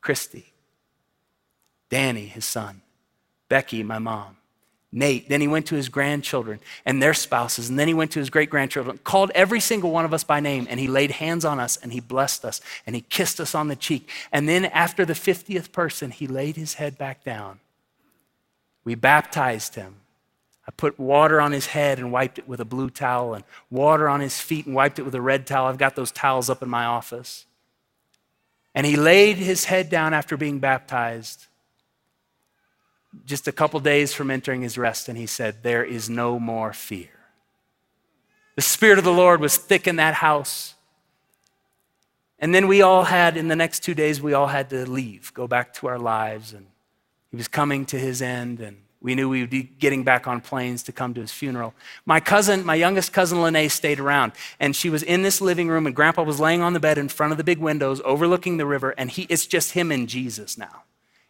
Christy, 0.00 0.54
Danny, 1.90 2.24
his 2.24 2.46
son, 2.46 2.80
Becky, 3.50 3.82
my 3.82 3.98
mom, 3.98 4.38
Nate. 4.94 5.28
Then 5.28 5.40
he 5.40 5.48
went 5.48 5.66
to 5.66 5.74
his 5.74 5.88
grandchildren 5.88 6.60
and 6.86 7.02
their 7.02 7.14
spouses. 7.14 7.68
And 7.68 7.76
then 7.76 7.88
he 7.88 7.94
went 7.94 8.12
to 8.12 8.20
his 8.20 8.30
great 8.30 8.48
grandchildren, 8.48 8.98
called 8.98 9.32
every 9.34 9.58
single 9.58 9.90
one 9.90 10.04
of 10.04 10.14
us 10.14 10.22
by 10.22 10.38
name, 10.38 10.68
and 10.70 10.78
he 10.78 10.86
laid 10.86 11.10
hands 11.10 11.44
on 11.44 11.58
us 11.58 11.76
and 11.76 11.92
he 11.92 11.98
blessed 11.98 12.44
us 12.44 12.60
and 12.86 12.94
he 12.94 13.02
kissed 13.02 13.40
us 13.40 13.56
on 13.56 13.66
the 13.66 13.74
cheek. 13.74 14.08
And 14.30 14.48
then 14.48 14.66
after 14.66 15.04
the 15.04 15.12
50th 15.12 15.72
person, 15.72 16.12
he 16.12 16.28
laid 16.28 16.54
his 16.54 16.74
head 16.74 16.96
back 16.96 17.24
down. 17.24 17.58
We 18.84 18.94
baptized 18.94 19.74
him. 19.74 19.96
I 20.66 20.70
put 20.70 20.98
water 20.98 21.40
on 21.40 21.50
his 21.50 21.66
head 21.66 21.98
and 21.98 22.12
wiped 22.12 22.38
it 22.38 22.48
with 22.48 22.60
a 22.60 22.64
blue 22.64 22.88
towel, 22.88 23.34
and 23.34 23.44
water 23.70 24.08
on 24.08 24.20
his 24.20 24.40
feet 24.40 24.64
and 24.64 24.74
wiped 24.74 24.98
it 24.98 25.02
with 25.02 25.14
a 25.14 25.20
red 25.20 25.46
towel. 25.46 25.66
I've 25.66 25.76
got 25.76 25.96
those 25.96 26.12
towels 26.12 26.48
up 26.48 26.62
in 26.62 26.70
my 26.70 26.84
office. 26.84 27.44
And 28.74 28.86
he 28.86 28.96
laid 28.96 29.36
his 29.36 29.64
head 29.64 29.90
down 29.90 30.14
after 30.14 30.36
being 30.36 30.60
baptized 30.60 31.48
just 33.24 33.48
a 33.48 33.52
couple 33.52 33.80
days 33.80 34.12
from 34.12 34.30
entering 34.30 34.62
his 34.62 34.76
rest, 34.78 35.08
and 35.08 35.16
he 35.18 35.26
said, 35.26 35.62
There 35.62 35.84
is 35.84 36.10
no 36.10 36.38
more 36.38 36.72
fear. 36.72 37.08
The 38.56 38.62
Spirit 38.62 38.98
of 38.98 39.04
the 39.04 39.12
Lord 39.12 39.40
was 39.40 39.56
thick 39.56 39.86
in 39.86 39.96
that 39.96 40.14
house. 40.14 40.74
And 42.38 42.54
then 42.54 42.68
we 42.68 42.82
all 42.82 43.04
had, 43.04 43.36
in 43.36 43.48
the 43.48 43.56
next 43.56 43.80
two 43.80 43.94
days, 43.94 44.20
we 44.20 44.32
all 44.32 44.48
had 44.48 44.70
to 44.70 44.88
leave, 44.88 45.32
go 45.34 45.46
back 45.46 45.72
to 45.74 45.86
our 45.86 45.98
lives. 45.98 46.52
And 46.52 46.66
he 47.30 47.36
was 47.36 47.48
coming 47.48 47.86
to 47.86 47.98
his 47.98 48.20
end, 48.20 48.60
and 48.60 48.82
we 49.00 49.14
knew 49.14 49.28
we 49.28 49.40
would 49.40 49.50
be 49.50 49.62
getting 49.62 50.02
back 50.02 50.26
on 50.26 50.40
planes 50.40 50.82
to 50.84 50.92
come 50.92 51.14
to 51.14 51.20
his 51.20 51.32
funeral. 51.32 51.74
My 52.06 52.20
cousin, 52.20 52.64
my 52.64 52.74
youngest 52.74 53.12
cousin 53.12 53.42
Lene, 53.42 53.68
stayed 53.68 54.00
around, 54.00 54.32
and 54.58 54.74
she 54.74 54.88
was 54.88 55.02
in 55.02 55.22
this 55.22 55.40
living 55.40 55.68
room, 55.68 55.86
and 55.86 55.94
Grandpa 55.94 56.22
was 56.22 56.40
laying 56.40 56.62
on 56.62 56.72
the 56.72 56.80
bed 56.80 56.96
in 56.96 57.08
front 57.08 57.32
of 57.32 57.36
the 57.36 57.44
big 57.44 57.58
windows 57.58 58.00
overlooking 58.04 58.56
the 58.56 58.66
river, 58.66 58.94
and 58.96 59.10
he, 59.10 59.22
it's 59.28 59.46
just 59.46 59.72
him 59.72 59.92
and 59.92 60.08
Jesus 60.08 60.56
now. 60.56 60.84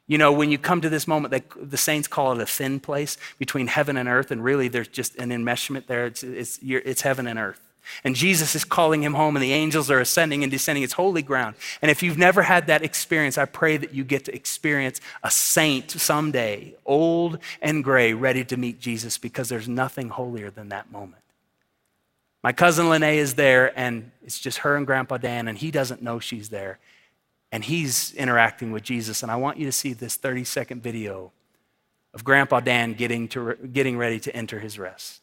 You 0.06 0.18
know, 0.18 0.32
when 0.32 0.50
you 0.50 0.58
come 0.58 0.80
to 0.82 0.90
this 0.90 1.08
moment, 1.08 1.32
they, 1.32 1.42
the 1.60 1.78
saints 1.78 2.08
call 2.08 2.32
it 2.32 2.40
a 2.40 2.46
thin 2.46 2.78
place 2.78 3.16
between 3.38 3.68
heaven 3.68 3.96
and 3.96 4.08
earth, 4.08 4.30
and 4.30 4.44
really 4.44 4.68
there's 4.68 4.88
just 4.88 5.16
an 5.16 5.30
enmeshment 5.30 5.86
there. 5.86 6.06
It's, 6.06 6.22
it's, 6.22 6.58
it's 6.62 7.00
heaven 7.00 7.26
and 7.26 7.38
earth. 7.38 7.60
And 8.02 8.14
Jesus 8.14 8.54
is 8.54 8.64
calling 8.64 9.02
him 9.02 9.14
home, 9.14 9.36
and 9.36 9.42
the 9.42 9.52
angels 9.52 9.90
are 9.90 10.00
ascending 10.00 10.42
and 10.42 10.50
descending. 10.50 10.82
It's 10.82 10.94
holy 10.94 11.22
ground. 11.22 11.56
And 11.82 11.90
if 11.90 12.02
you've 12.02 12.18
never 12.18 12.42
had 12.42 12.66
that 12.66 12.82
experience, 12.82 13.38
I 13.38 13.44
pray 13.44 13.76
that 13.76 13.94
you 13.94 14.04
get 14.04 14.24
to 14.26 14.34
experience 14.34 15.00
a 15.22 15.30
saint 15.30 15.90
someday, 15.90 16.74
old 16.84 17.38
and 17.60 17.84
gray, 17.84 18.12
ready 18.12 18.44
to 18.44 18.56
meet 18.56 18.80
Jesus, 18.80 19.18
because 19.18 19.48
there's 19.48 19.68
nothing 19.68 20.10
holier 20.10 20.50
than 20.50 20.70
that 20.70 20.90
moment. 20.90 21.22
My 22.42 22.52
cousin 22.52 22.90
Lene 22.90 23.04
is 23.04 23.34
there, 23.34 23.78
and 23.78 24.10
it's 24.22 24.38
just 24.38 24.58
her 24.58 24.76
and 24.76 24.86
Grandpa 24.86 25.16
Dan, 25.16 25.48
and 25.48 25.56
he 25.56 25.70
doesn't 25.70 26.02
know 26.02 26.18
she's 26.20 26.50
there. 26.50 26.78
And 27.54 27.64
he's 27.64 28.12
interacting 28.14 28.72
with 28.72 28.82
Jesus. 28.82 29.22
And 29.22 29.30
I 29.30 29.36
want 29.36 29.58
you 29.58 29.66
to 29.66 29.70
see 29.70 29.92
this 29.92 30.16
30 30.16 30.42
second 30.42 30.82
video 30.82 31.30
of 32.12 32.24
Grandpa 32.24 32.58
Dan 32.58 32.94
getting, 32.94 33.28
to, 33.28 33.54
getting 33.72 33.96
ready 33.96 34.18
to 34.18 34.34
enter 34.34 34.58
his 34.58 34.76
rest. 34.76 35.20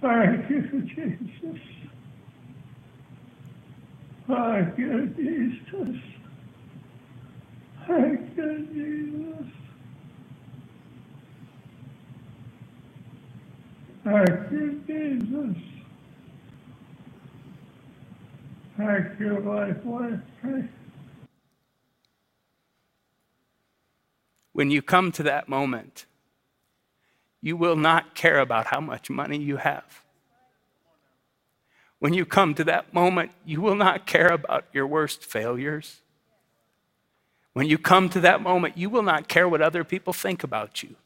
Thank 0.00 0.48
you, 0.48 0.82
Jesus. 0.82 1.60
Thank 4.28 4.78
you, 4.78 5.06
Jesus. 5.16 6.00
Thank 7.88 8.36
you, 8.36 8.68
Jesus. 8.72 9.61
Thank 14.04 14.52
you, 14.52 14.82
Jesus. 14.86 15.56
Thank 18.76 19.20
you, 19.20 19.40
life, 19.40 19.84
When 24.52 24.70
you 24.70 24.82
come 24.82 25.12
to 25.12 25.22
that 25.24 25.48
moment, 25.48 26.06
you 27.42 27.56
will 27.56 27.76
not 27.76 28.14
care 28.14 28.40
about 28.40 28.66
how 28.68 28.80
much 28.80 29.10
money 29.10 29.38
you 29.38 29.58
have. 29.58 30.04
When 32.00 32.14
you 32.14 32.26
come 32.26 32.54
to 32.56 32.64
that 32.64 32.94
moment, 32.94 33.32
you 33.44 33.60
will 33.60 33.76
not 33.76 34.06
care 34.06 34.28
about 34.32 34.66
your 34.72 34.86
worst 34.86 35.24
failures. 35.24 36.02
When 37.54 37.68
you 37.68 37.78
come 37.78 38.08
to 38.10 38.20
that 38.20 38.42
moment, 38.42 38.78
you 38.78 38.90
will 38.90 39.02
not 39.02 39.28
care 39.28 39.48
what 39.48 39.62
other 39.62 39.84
people 39.84 40.12
think 40.12 40.44
about 40.44 40.82
you. 40.82 40.96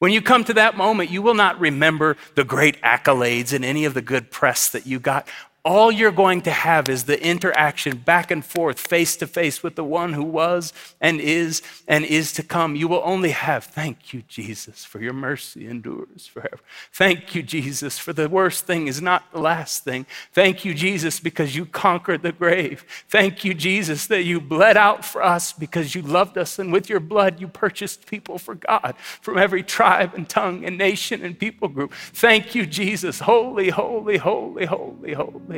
When 0.00 0.12
you 0.12 0.22
come 0.22 0.44
to 0.44 0.54
that 0.54 0.78
moment, 0.78 1.10
you 1.10 1.20
will 1.20 1.34
not 1.34 1.60
remember 1.60 2.16
the 2.34 2.42
great 2.42 2.80
accolades 2.80 3.52
and 3.52 3.62
any 3.62 3.84
of 3.84 3.92
the 3.92 4.00
good 4.00 4.30
press 4.30 4.70
that 4.70 4.86
you 4.86 4.98
got 4.98 5.28
all 5.62 5.92
you're 5.92 6.10
going 6.10 6.40
to 6.42 6.50
have 6.50 6.88
is 6.88 7.04
the 7.04 7.22
interaction 7.22 7.98
back 7.98 8.30
and 8.30 8.44
forth, 8.44 8.80
face 8.80 9.16
to 9.16 9.26
face 9.26 9.62
with 9.62 9.74
the 9.74 9.84
one 9.84 10.14
who 10.14 10.22
was 10.22 10.72
and 11.00 11.20
is 11.20 11.62
and 11.86 12.04
is 12.04 12.32
to 12.32 12.42
come. 12.42 12.76
You 12.76 12.88
will 12.88 13.02
only 13.04 13.30
have, 13.30 13.64
thank 13.64 14.14
you, 14.14 14.22
Jesus, 14.26 14.84
for 14.84 15.00
your 15.00 15.12
mercy 15.12 15.66
endures 15.66 16.26
forever. 16.26 16.60
Thank 16.92 17.34
you, 17.34 17.42
Jesus, 17.42 17.98
for 17.98 18.14
the 18.14 18.28
worst 18.28 18.64
thing 18.64 18.86
is 18.86 19.02
not 19.02 19.30
the 19.32 19.40
last 19.40 19.84
thing. 19.84 20.06
Thank 20.32 20.64
you, 20.64 20.72
Jesus, 20.72 21.20
because 21.20 21.54
you 21.54 21.66
conquered 21.66 22.22
the 22.22 22.32
grave. 22.32 22.84
Thank 23.08 23.44
you, 23.44 23.52
Jesus, 23.52 24.06
that 24.06 24.22
you 24.22 24.40
bled 24.40 24.78
out 24.78 25.04
for 25.04 25.22
us 25.22 25.52
because 25.52 25.94
you 25.94 26.00
loved 26.00 26.38
us, 26.38 26.58
and 26.58 26.72
with 26.72 26.88
your 26.88 27.00
blood 27.00 27.40
you 27.40 27.48
purchased 27.48 28.06
people 28.06 28.38
for 28.38 28.54
God 28.54 28.94
from 29.20 29.36
every 29.36 29.62
tribe 29.62 30.14
and 30.14 30.28
tongue 30.28 30.64
and 30.64 30.78
nation 30.78 31.22
and 31.22 31.38
people 31.38 31.68
group. 31.68 31.92
Thank 31.92 32.54
you, 32.54 32.64
Jesus. 32.64 33.20
Holy, 33.20 33.68
holy, 33.68 34.16
holy, 34.16 34.64
holy, 34.64 35.12
holy. 35.12 35.49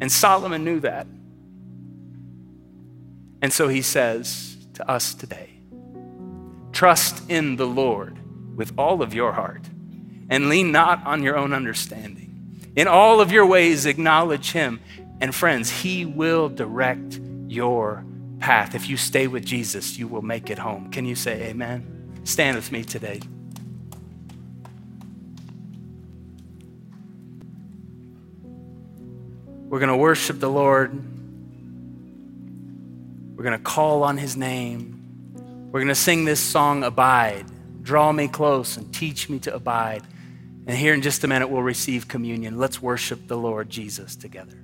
And 0.00 0.10
Solomon 0.10 0.64
knew 0.64 0.80
that. 0.80 1.06
And 3.40 3.52
so 3.52 3.68
he 3.68 3.82
says 3.82 4.56
to 4.74 4.88
us 4.90 5.14
today 5.14 5.50
trust 6.72 7.28
in 7.30 7.56
the 7.56 7.66
Lord 7.66 8.18
with 8.56 8.72
all 8.78 9.02
of 9.02 9.14
your 9.14 9.32
heart 9.32 9.68
and 10.28 10.48
lean 10.48 10.72
not 10.72 11.06
on 11.06 11.22
your 11.22 11.36
own 11.36 11.52
understanding. 11.52 12.72
In 12.74 12.88
all 12.88 13.20
of 13.20 13.30
your 13.30 13.46
ways, 13.46 13.86
acknowledge 13.86 14.52
him. 14.52 14.80
And 15.20 15.34
friends, 15.34 15.70
he 15.70 16.04
will 16.04 16.48
direct 16.48 17.20
your 17.46 18.04
path. 18.40 18.74
If 18.74 18.88
you 18.88 18.96
stay 18.96 19.26
with 19.26 19.44
Jesus, 19.44 19.98
you 19.98 20.08
will 20.08 20.22
make 20.22 20.50
it 20.50 20.58
home. 20.58 20.90
Can 20.90 21.04
you 21.04 21.14
say 21.14 21.50
amen? 21.50 22.20
Stand 22.24 22.56
with 22.56 22.72
me 22.72 22.82
today. 22.82 23.20
We're 29.72 29.78
going 29.78 29.88
to 29.88 29.96
worship 29.96 30.38
the 30.38 30.50
Lord. 30.50 30.92
We're 33.34 33.42
going 33.42 33.56
to 33.56 33.64
call 33.64 34.02
on 34.02 34.18
his 34.18 34.36
name. 34.36 35.70
We're 35.72 35.80
going 35.80 35.88
to 35.88 35.94
sing 35.94 36.26
this 36.26 36.40
song, 36.40 36.84
Abide. 36.84 37.46
Draw 37.80 38.12
me 38.12 38.28
close 38.28 38.76
and 38.76 38.92
teach 38.92 39.30
me 39.30 39.38
to 39.38 39.54
abide. 39.54 40.02
And 40.66 40.76
here 40.76 40.92
in 40.92 41.00
just 41.00 41.24
a 41.24 41.26
minute, 41.26 41.48
we'll 41.48 41.62
receive 41.62 42.06
communion. 42.06 42.58
Let's 42.58 42.82
worship 42.82 43.28
the 43.28 43.38
Lord 43.38 43.70
Jesus 43.70 44.14
together. 44.14 44.61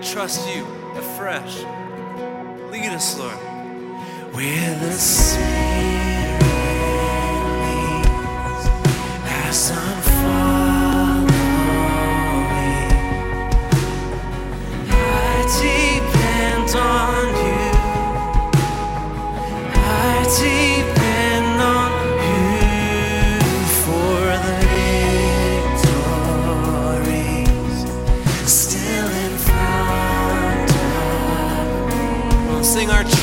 Trust 0.00 0.48
you 0.48 0.64
afresh. 0.94 1.64
Lead 2.70 2.90
us, 2.90 3.18
Lord. 3.18 3.36
With 4.34 4.80
the 4.80 4.92
Spirit 4.92 5.46
as 9.24 9.70
I'm 9.72 10.00
following, 10.20 11.26
I 14.90 15.42
depend 15.60 16.70
on 16.76 17.26
you. 17.46 17.66
I 19.74 20.24
depend 20.38 20.75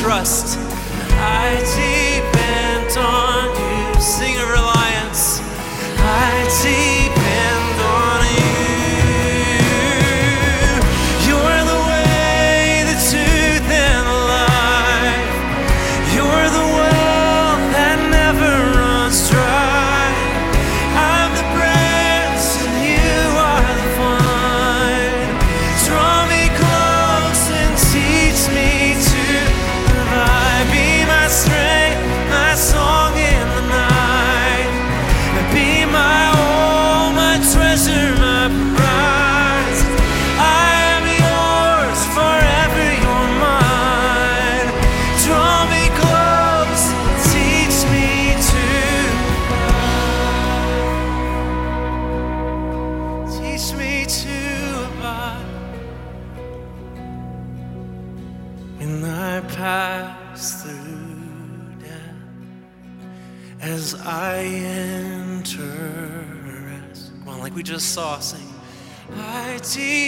trust. 0.04 0.58
I 1.16 1.56
depend 1.80 2.98
on 2.98 3.23
I 69.76 70.03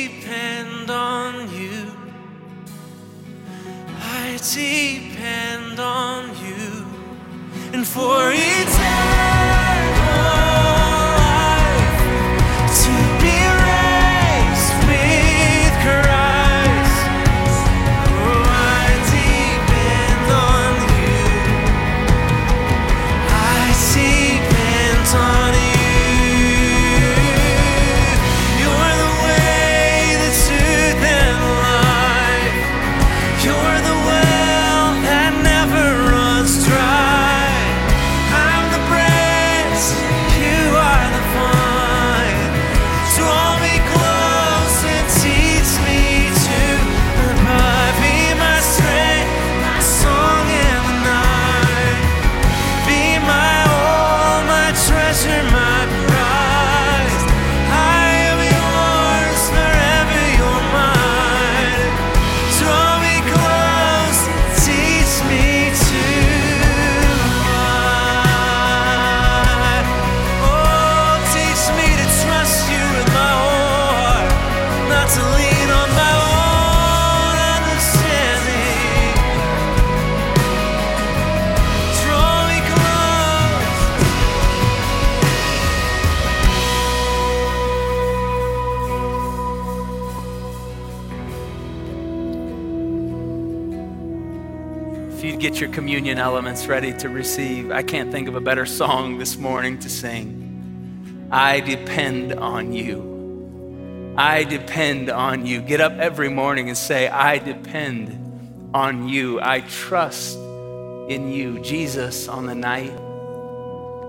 elements 96.26 96.66
ready 96.66 96.92
to 96.92 97.08
receive, 97.08 97.70
I 97.70 97.84
can't 97.84 98.10
think 98.10 98.26
of 98.26 98.34
a 98.34 98.40
better 98.40 98.66
song 98.66 99.16
this 99.16 99.36
morning 99.36 99.78
to 99.78 99.88
sing. 99.88 101.28
I 101.30 101.60
depend 101.60 102.32
on 102.32 102.72
you. 102.72 104.12
I 104.18 104.42
depend 104.42 105.08
on 105.08 105.46
you. 105.46 105.62
Get 105.62 105.80
up 105.80 105.92
every 105.92 106.28
morning 106.28 106.66
and 106.66 106.76
say, 106.76 107.06
I 107.06 107.38
depend 107.38 108.72
on 108.74 109.08
you. 109.08 109.40
I 109.40 109.60
trust 109.60 110.36
in 110.36 111.30
you. 111.30 111.60
Jesus, 111.60 112.26
on 112.26 112.46
the 112.46 112.56
night 112.56 112.96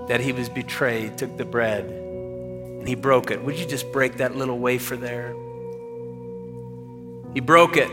that 0.08 0.20
he 0.20 0.32
was 0.32 0.50
betrayed, 0.50 1.20
took 1.20 1.38
the 1.38 1.46
bread 1.46 1.86
and 1.86 2.88
he 2.88 2.96
broke 2.96 3.30
it. 3.30 3.44
Would 3.44 3.60
you 3.60 3.68
just 3.68 3.92
break 3.92 4.18
that 4.18 4.36
little 4.36 4.58
wafer 4.58 4.98
there? 4.98 5.36
He 7.36 7.42
broke 7.42 7.78
it 7.78 7.92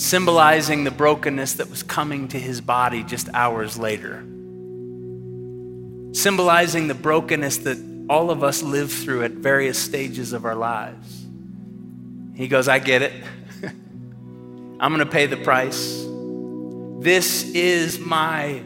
symbolizing 0.00 0.84
the 0.84 0.90
brokenness 0.90 1.54
that 1.54 1.68
was 1.68 1.82
coming 1.82 2.26
to 2.28 2.38
his 2.38 2.62
body 2.62 3.02
just 3.02 3.28
hours 3.34 3.78
later. 3.78 4.24
Symbolizing 6.12 6.88
the 6.88 6.94
brokenness 6.94 7.58
that 7.58 7.78
all 8.08 8.30
of 8.30 8.42
us 8.42 8.62
live 8.62 8.90
through 8.90 9.24
at 9.24 9.32
various 9.32 9.78
stages 9.78 10.32
of 10.32 10.46
our 10.46 10.54
lives. 10.54 11.26
He 12.34 12.48
goes, 12.48 12.66
I 12.66 12.78
get 12.78 13.02
it. 13.02 13.12
I'm 14.80 14.94
going 14.94 15.00
to 15.00 15.06
pay 15.06 15.26
the 15.26 15.36
price. 15.36 16.06
This 17.00 17.44
is 17.54 17.98
my 17.98 18.62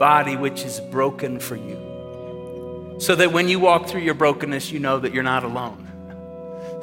body, 0.00 0.34
which 0.36 0.64
is 0.64 0.80
broken 0.90 1.38
for 1.38 1.54
you. 1.54 2.96
So 2.98 3.14
that 3.14 3.32
when 3.32 3.48
you 3.48 3.60
walk 3.60 3.86
through 3.86 4.02
your 4.02 4.14
brokenness, 4.14 4.72
you 4.72 4.80
know 4.80 4.98
that 4.98 5.14
you're 5.14 5.22
not 5.22 5.44
alone. 5.44 5.88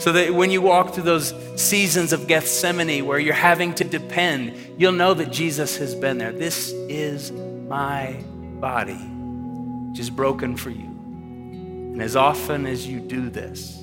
So 0.02 0.12
that 0.14 0.34
when 0.34 0.50
you 0.50 0.64
walk 0.64 0.96
through 0.96 1.04
those 1.04 1.32
seasons 1.56 2.12
of 2.12 2.26
Gethsemane 2.26 3.06
where 3.06 3.20
you're 3.20 3.36
having 3.36 3.76
to 3.76 3.84
depend, 3.84 4.56
you'll 4.76 4.94
know 4.94 5.14
that 5.14 5.32
Jesus 5.32 5.78
has 5.78 5.94
been 5.94 6.18
there. 6.18 6.32
This 6.32 6.72
is 6.90 7.32
my 7.32 8.20
body, 8.60 8.96
which 8.96 10.00
is 10.00 10.10
broken 10.10 10.58
for 10.58 10.72
you. 10.72 10.86
And 10.86 12.02
as 12.02 12.16
often 12.16 12.66
as 12.66 12.88
you 12.88 13.00
do 13.00 13.30
this, 13.30 13.80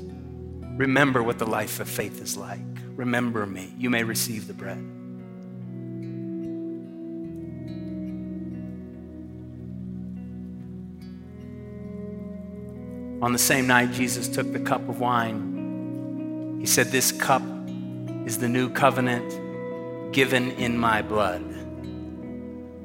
remember 0.76 1.22
what 1.22 1.38
the 1.38 1.46
life 1.46 1.78
of 1.78 1.88
faith 1.88 2.20
is 2.20 2.36
like. 2.36 2.58
Remember 2.96 3.46
me. 3.46 3.72
You 3.78 3.88
may 3.88 4.02
receive 4.02 4.48
the 4.48 4.54
bread. 4.54 4.78
On 13.22 13.32
the 13.32 13.38
same 13.38 13.68
night, 13.68 13.92
Jesus 13.92 14.28
took 14.28 14.52
the 14.52 14.58
cup 14.58 14.88
of 14.88 14.98
wine. 14.98 15.47
He 16.59 16.66
said, 16.66 16.88
This 16.88 17.12
cup 17.12 17.42
is 18.26 18.38
the 18.38 18.48
new 18.48 18.70
covenant 18.70 20.12
given 20.12 20.50
in 20.52 20.76
my 20.76 21.02
blood. 21.02 21.44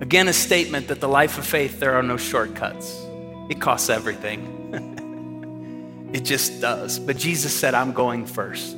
Again, 0.01 0.27
a 0.27 0.33
statement 0.33 0.89
that 0.89 0.99
the 0.99 1.07
life 1.07 1.37
of 1.37 1.45
faith, 1.45 1.79
there 1.79 1.95
are 1.95 2.03
no 2.03 2.17
shortcuts. 2.17 3.01
It 3.49 3.61
costs 3.61 3.89
everything. 3.89 6.09
it 6.13 6.21
just 6.21 6.61
does. 6.61 6.99
But 6.99 7.17
Jesus 7.17 7.57
said, 7.57 7.73
I'm 7.73 7.93
going 7.93 8.25
first. 8.25 8.77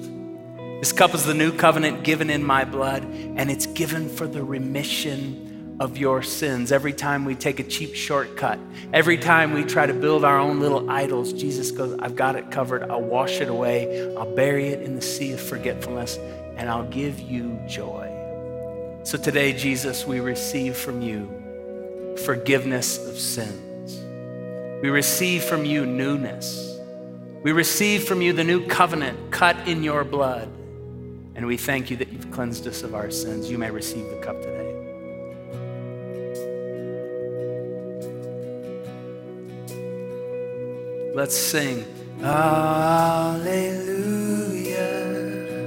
This 0.79 0.91
cup 0.91 1.15
is 1.15 1.25
the 1.25 1.33
new 1.33 1.51
covenant 1.51 2.03
given 2.03 2.29
in 2.29 2.43
my 2.43 2.65
blood, 2.65 3.03
and 3.03 3.49
it's 3.49 3.65
given 3.65 4.09
for 4.09 4.27
the 4.27 4.43
remission 4.43 5.44
of 5.79 5.97
your 5.97 6.23
sins. 6.23 6.71
Every 6.71 6.93
time 6.93 7.25
we 7.25 7.35
take 7.35 7.59
a 7.59 7.63
cheap 7.63 7.95
shortcut, 7.95 8.59
every 8.93 9.17
time 9.17 9.53
we 9.53 9.63
try 9.63 9.85
to 9.85 9.93
build 9.93 10.23
our 10.23 10.39
own 10.39 10.59
little 10.59 10.89
idols, 10.89 11.33
Jesus 11.33 11.71
goes, 11.71 11.97
I've 11.99 12.15
got 12.15 12.35
it 12.35 12.51
covered. 12.51 12.83
I'll 12.83 13.01
wash 13.01 13.41
it 13.41 13.49
away. 13.49 14.15
I'll 14.15 14.33
bury 14.35 14.67
it 14.67 14.81
in 14.81 14.95
the 14.95 15.01
sea 15.01 15.33
of 15.33 15.41
forgetfulness, 15.41 16.17
and 16.55 16.69
I'll 16.69 16.89
give 16.89 17.19
you 17.19 17.59
joy. 17.67 18.11
So 19.03 19.17
today, 19.17 19.53
Jesus, 19.53 20.05
we 20.07 20.19
receive 20.19 20.75
from 20.77 21.01
you 21.01 21.29
forgiveness 22.25 22.97
of 22.97 23.19
sins. 23.19 23.99
We 24.81 24.89
receive 24.89 25.43
from 25.43 25.65
you 25.65 25.85
newness. 25.85 26.79
We 27.43 27.51
receive 27.51 28.05
from 28.05 28.21
you 28.21 28.33
the 28.33 28.43
new 28.43 28.65
covenant 28.65 29.31
cut 29.31 29.67
in 29.67 29.83
your 29.83 30.03
blood. 30.03 30.47
And 31.35 31.45
we 31.45 31.57
thank 31.57 31.91
you 31.91 31.97
that 31.97 32.11
you've 32.11 32.31
cleansed 32.31 32.65
us 32.65 32.81
of 32.81 32.95
our 32.95 33.11
sins. 33.11 33.51
You 33.51 33.57
may 33.57 33.69
receive 33.69 34.09
the 34.09 34.21
cup 34.21 34.41
today. 34.41 34.54
Let's 41.15 41.37
sing. 41.37 41.85
Hallelujah. 42.19 43.39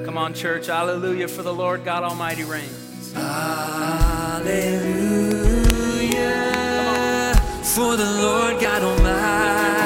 Come 0.04 0.18
on, 0.18 0.34
church. 0.34 0.66
Hallelujah, 0.66 1.26
for 1.26 1.42
the 1.42 1.54
Lord 1.54 1.86
God 1.86 2.02
Almighty 2.02 2.44
reigns. 2.44 3.14
Hallelujah. 3.14 4.44
For 7.64 7.96
the 7.96 8.04
Lord 8.04 8.60
God 8.60 8.82
Almighty 8.82 9.77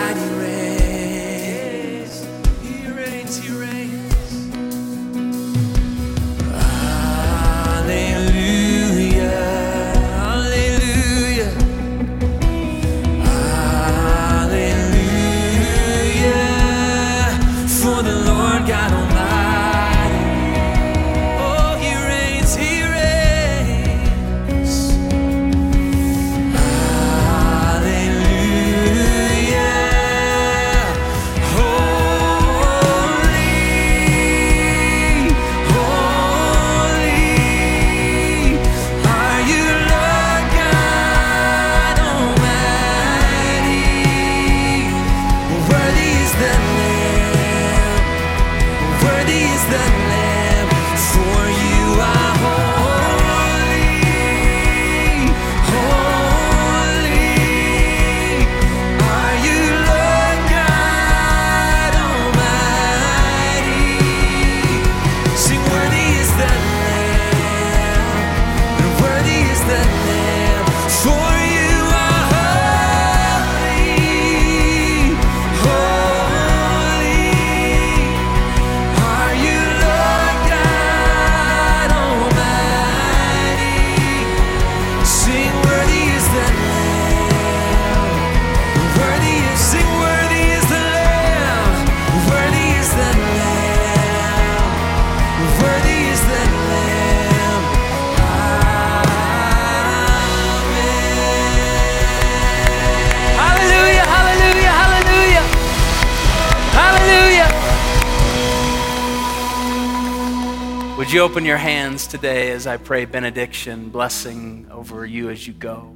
You 111.12 111.20
open 111.20 111.44
your 111.44 111.58
hands 111.58 112.06
today 112.06 112.52
as 112.52 112.66
I 112.66 112.78
pray 112.78 113.04
benediction, 113.04 113.90
blessing 113.90 114.66
over 114.70 115.04
you 115.04 115.28
as 115.28 115.46
you 115.46 115.52
go? 115.52 115.94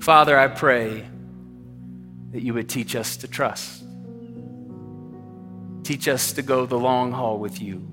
Father, 0.00 0.38
I 0.38 0.48
pray 0.48 1.06
that 2.30 2.42
you 2.42 2.54
would 2.54 2.70
teach 2.70 2.96
us 2.96 3.18
to 3.18 3.28
trust. 3.28 3.84
Teach 5.82 6.08
us 6.08 6.32
to 6.32 6.40
go 6.40 6.64
the 6.64 6.78
long 6.78 7.12
haul 7.12 7.38
with 7.38 7.60
you. 7.60 7.86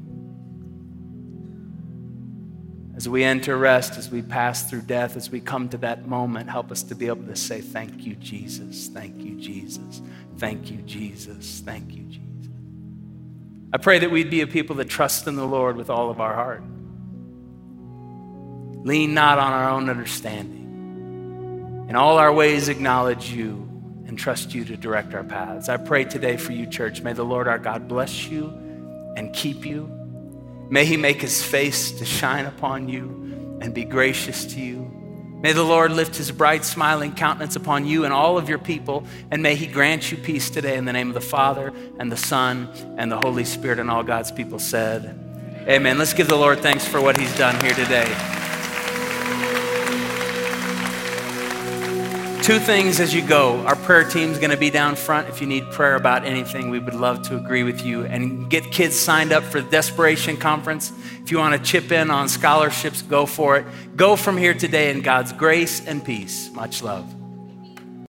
As 2.95 3.09
we 3.09 3.25
enter 3.25 3.57
rest, 3.57 3.97
as 3.97 4.09
we 4.09 4.21
pass 4.21 4.69
through 4.69 4.83
death, 4.83 5.17
as 5.17 5.29
we 5.29 5.41
come 5.41 5.67
to 5.67 5.77
that 5.79 6.07
moment, 6.07 6.49
help 6.49 6.71
us 6.71 6.81
to 6.83 6.95
be 6.95 7.07
able 7.07 7.25
to 7.25 7.35
say, 7.35 7.59
Thank 7.59 8.05
you, 8.05 8.15
Jesus. 8.15 8.87
Thank 8.87 9.21
you, 9.21 9.35
Jesus. 9.35 10.01
Thank 10.37 10.71
you, 10.71 10.77
Jesus. 10.83 11.61
Thank 11.65 11.91
you, 11.93 12.03
Jesus. 12.03 12.34
I 13.73 13.77
pray 13.77 13.99
that 13.99 14.11
we'd 14.11 14.29
be 14.29 14.41
a 14.41 14.47
people 14.47 14.75
that 14.77 14.89
trust 14.89 15.27
in 15.27 15.35
the 15.35 15.45
Lord 15.45 15.75
with 15.75 15.89
all 15.89 16.09
of 16.09 16.19
our 16.19 16.33
heart. 16.33 16.63
Lean 18.85 19.13
not 19.13 19.39
on 19.39 19.51
our 19.51 19.69
own 19.69 19.89
understanding. 19.89 21.87
In 21.89 21.95
all 21.95 22.17
our 22.17 22.31
ways, 22.33 22.69
acknowledge 22.69 23.31
you 23.31 23.67
and 24.07 24.17
trust 24.17 24.53
you 24.53 24.63
to 24.65 24.77
direct 24.77 25.13
our 25.13 25.23
paths. 25.23 25.69
I 25.69 25.77
pray 25.77 26.05
today 26.05 26.37
for 26.37 26.51
you, 26.51 26.67
church. 26.67 27.01
May 27.01 27.13
the 27.13 27.23
Lord 27.23 27.47
our 27.47 27.59
God 27.59 27.87
bless 27.87 28.27
you 28.27 28.47
and 29.15 29.33
keep 29.33 29.65
you. 29.65 29.89
May 30.69 30.85
he 30.85 30.97
make 30.97 31.21
his 31.21 31.43
face 31.43 31.91
to 31.93 32.05
shine 32.05 32.45
upon 32.45 32.89
you 32.89 33.57
and 33.61 33.73
be 33.73 33.83
gracious 33.83 34.45
to 34.53 34.61
you. 34.61 34.91
May 35.41 35.53
the 35.53 35.63
Lord 35.63 35.91
lift 35.91 36.15
his 36.15 36.31
bright, 36.31 36.65
smiling 36.65 37.13
countenance 37.13 37.55
upon 37.55 37.85
you 37.85 38.03
and 38.03 38.13
all 38.13 38.37
of 38.37 38.49
your 38.49 38.57
people, 38.57 39.05
and 39.29 39.43
may 39.43 39.55
he 39.55 39.67
grant 39.67 40.11
you 40.11 40.17
peace 40.17 40.49
today 40.49 40.77
in 40.77 40.85
the 40.85 40.93
name 40.93 41.09
of 41.09 41.13
the 41.13 41.21
Father 41.21 41.73
and 41.99 42.11
the 42.11 42.17
Son 42.17 42.69
and 42.97 43.11
the 43.11 43.17
Holy 43.17 43.45
Spirit, 43.45 43.79
and 43.79 43.91
all 43.91 44.03
God's 44.03 44.31
people 44.31 44.59
said, 44.59 45.19
Amen. 45.67 45.97
Let's 45.97 46.13
give 46.13 46.27
the 46.27 46.35
Lord 46.35 46.59
thanks 46.59 46.87
for 46.87 47.01
what 47.01 47.17
he's 47.17 47.35
done 47.37 47.59
here 47.63 47.73
today. 47.73 48.05
Two 52.45 52.59
things 52.59 52.99
as 52.99 53.11
you 53.11 53.25
go. 53.25 53.57
Our 53.65 53.75
prayer 53.75 54.03
team's 54.03 54.37
going 54.37 54.51
to 54.51 54.55
be 54.55 54.69
down 54.69 54.95
front. 54.95 55.27
If 55.29 55.41
you 55.41 55.47
need 55.47 55.71
prayer 55.71 55.95
about 55.95 56.25
anything, 56.25 56.69
we 56.69 56.77
would 56.77 56.93
love 56.93 57.23
to 57.23 57.37
agree 57.37 57.63
with 57.63 57.83
you 57.83 58.05
and 58.05 58.47
get 58.51 58.71
kids 58.71 58.95
signed 58.95 59.31
up 59.31 59.41
for 59.41 59.61
the 59.61 59.69
Desperation 59.71 60.37
Conference. 60.37 60.91
If 61.23 61.31
you 61.31 61.39
want 61.39 61.59
to 61.59 61.67
chip 61.67 61.91
in 61.91 62.11
on 62.11 62.29
scholarships, 62.29 63.01
go 63.01 63.25
for 63.25 63.57
it. 63.57 63.65
Go 63.95 64.15
from 64.15 64.37
here 64.37 64.53
today 64.53 64.91
in 64.91 65.01
God's 65.01 65.33
grace 65.33 65.83
and 65.87 66.05
peace. 66.05 66.51
Much 66.51 66.83
love. 66.83 67.14